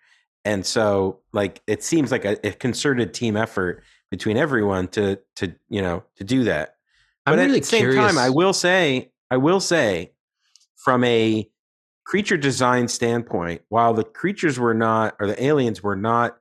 [0.45, 5.55] And so, like, it seems like a, a concerted team effort between everyone to to
[5.69, 6.77] you know to do that.
[7.27, 7.97] I'm But really at the same curious.
[7.97, 10.13] time, I will say, I will say,
[10.77, 11.51] from a
[12.09, 16.39] creature design standpoint, while the creatures were not, or the aliens were not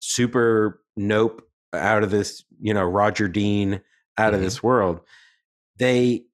[0.00, 3.80] super nope out of this, you know, Roger Dean
[4.18, 4.44] out of Mhm.
[4.44, 5.00] this world,
[5.78, 6.24] they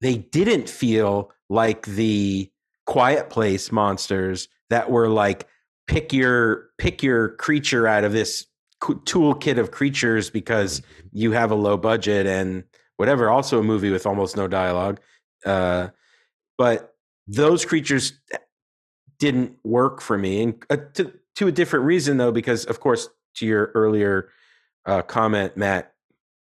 [0.00, 2.50] they didn't feel like the
[2.86, 5.46] quiet place monsters that were like
[5.86, 8.46] pick your pick your creature out of this
[8.82, 12.64] toolkit of creatures because you have a low budget and
[12.96, 15.00] whatever also a movie with almost no dialogue
[15.46, 15.88] uh,
[16.58, 16.93] but
[17.26, 18.12] those creatures
[19.18, 23.08] didn't work for me and uh, to, to a different reason though because of course
[23.34, 24.30] to your earlier
[24.86, 25.92] uh, comment matt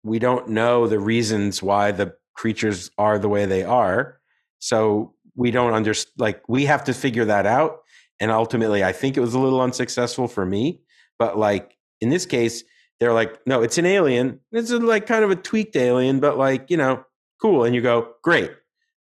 [0.02, 4.20] we don't know the reasons why the creatures are the way they are
[4.58, 7.80] so we don't understand like we have to figure that out
[8.20, 10.80] and ultimately i think it was a little unsuccessful for me
[11.18, 12.64] but like in this case
[13.00, 14.40] they're like no it's an alien.
[14.52, 17.04] It's like kind of a tweaked alien but like you know
[17.40, 18.50] cool and you go great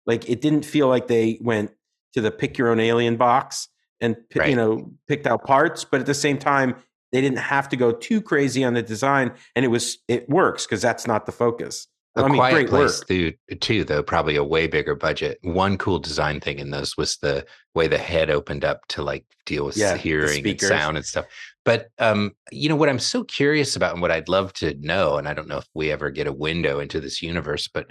[0.08, 1.72] like it didn't feel like they went
[2.14, 3.68] to the pick your own alien box
[4.02, 6.76] and pi- you know picked out parts but at the same time
[7.12, 10.66] they didn't have to go too crazy on the design and it was it works
[10.66, 14.38] because that's not the focus A I mean, Quiet great Place too, too, though probably
[14.38, 15.38] a way bigger budget.
[15.44, 17.46] One cool design thing in those was the
[17.76, 21.26] way the head opened up to like deal with Yeah, hearing and sound and stuff.
[21.64, 25.18] But um, you know what I'm so curious about, and what I'd love to know,
[25.18, 27.88] and I don't know if we ever get a window into this universe, but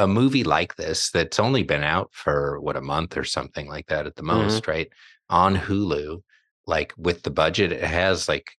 [0.00, 3.86] a movie like this that's only been out for what a month or something like
[3.88, 4.26] that at the Mhm.
[4.42, 4.88] most, right?
[5.28, 6.22] On Hulu,
[6.66, 8.50] like with the budget it has, like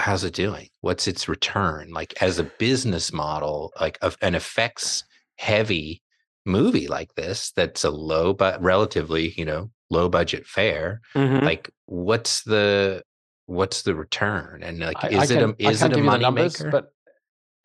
[0.00, 0.68] how's it doing?
[0.80, 1.90] What's its return?
[1.92, 5.04] Like as a business model, like of an effects
[5.36, 6.02] heavy
[6.46, 11.00] movie like this, that's a low but relatively, you know, low budget fare.
[11.14, 11.42] Mhm.
[11.42, 13.04] Like what's the
[13.46, 14.62] what's the return?
[14.62, 16.58] And like I, is I it a is it a give you the money numbers,
[16.58, 16.70] maker?
[16.70, 16.92] but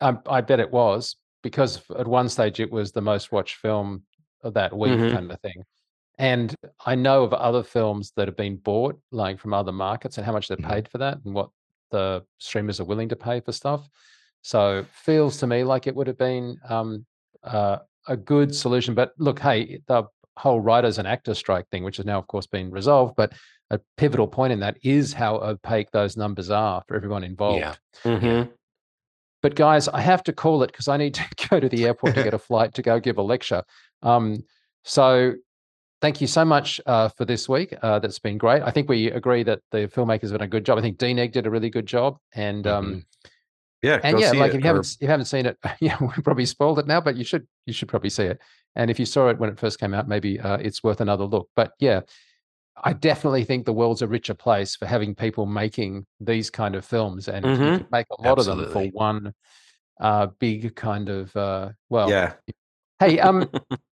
[0.02, 4.02] I, I bet it was because at one stage it was the most watched film
[4.42, 5.12] of that week, Mhm.
[5.12, 5.64] kind of thing.
[6.18, 10.26] And I know of other films that have been bought, like from other markets, and
[10.26, 10.68] how much they're Mhm.
[10.68, 11.50] paid for that, and what
[11.90, 13.88] the streamers are willing to pay for stuff.
[14.42, 17.06] So feels to me like it would have been um,
[17.42, 18.94] uh, a good solution.
[18.94, 20.04] But look, hey, the
[20.36, 23.32] whole writers and actors strike thing, which has now, of course, been resolved, but
[23.70, 27.60] a pivotal point in that is how opaque those numbers are for everyone involved.
[27.60, 27.74] Yeah.
[28.04, 28.52] Mhm.
[29.42, 32.14] But guys, I have to call it because I need to go to the airport
[32.14, 33.62] to get a flight to go give a lecture.
[34.02, 34.44] Um,
[34.84, 35.34] so
[36.00, 37.74] thank you so much uh, for this week.
[37.82, 38.62] Uh, that's been great.
[38.62, 40.78] I think we agree that the filmmakers have done a good job.
[40.78, 43.04] I think DNEG did a really good job, and um,
[43.82, 46.46] Yeah, and yeah, like if you haven't if you haven't seen it, yeah, we probably
[46.46, 48.40] spoiled it now, but you should you should probably see it.
[48.76, 51.24] And if you saw it when it first came out, maybe uh, it's worth another
[51.24, 51.48] look.
[51.56, 52.00] But yeah,
[52.82, 56.84] I definitely think the world's a richer place for having people making these kind of
[56.84, 57.62] films, and mm-hmm.
[57.62, 58.64] you can make a lot Absolutely.
[58.64, 59.34] of them for one
[60.00, 62.10] uh, big kind of uh, well.
[62.10, 62.34] Yeah.
[62.98, 63.48] Hey, um,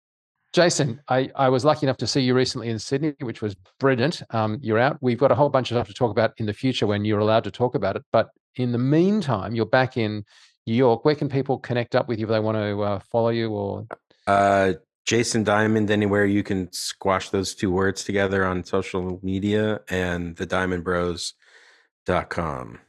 [0.54, 4.22] Jason, I, I was lucky enough to see you recently in Sydney, which was brilliant.
[4.30, 4.98] Um, you're out.
[5.02, 7.20] We've got a whole bunch of stuff to talk about in the future when you're
[7.20, 8.04] allowed to talk about it.
[8.14, 10.24] But in the meantime, you're back in
[10.66, 11.04] New York.
[11.04, 13.86] Where can people connect up with you if they want to uh, follow you or?
[14.28, 14.74] Uh,
[15.06, 20.48] Jason Diamond, anywhere you can squash those two words together on social media and the
[20.48, 22.80] diamondbros.com.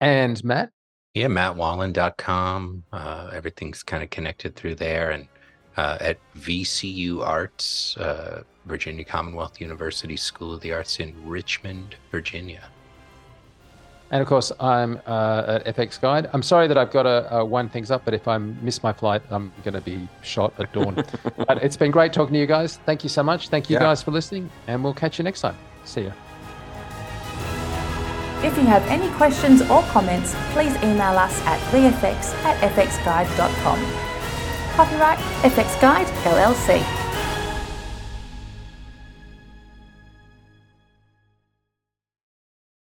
[0.00, 0.70] And Matt?
[1.14, 2.84] Yeah, mattwallin.com.
[2.92, 5.10] Uh, everything's kind of connected through there.
[5.10, 5.26] And
[5.76, 12.70] uh, at VCU Arts, uh, Virginia Commonwealth University School of the Arts in Richmond, Virginia.
[14.10, 16.30] And of course, I'm uh, at FX Guide.
[16.32, 18.92] I'm sorry that I've got to uh, wind things up, but if I miss my
[18.92, 20.94] flight, I'm going to be shot at dawn.
[21.36, 22.78] but it's been great talking to you guys.
[22.86, 23.48] Thank you so much.
[23.48, 23.80] Thank you yeah.
[23.80, 25.56] guys for listening, and we'll catch you next time.
[25.84, 26.12] See you.
[28.40, 34.08] If you have any questions or comments, please email us at vfx at fxguide.com.
[34.76, 37.07] Copyright FX Guide LLC.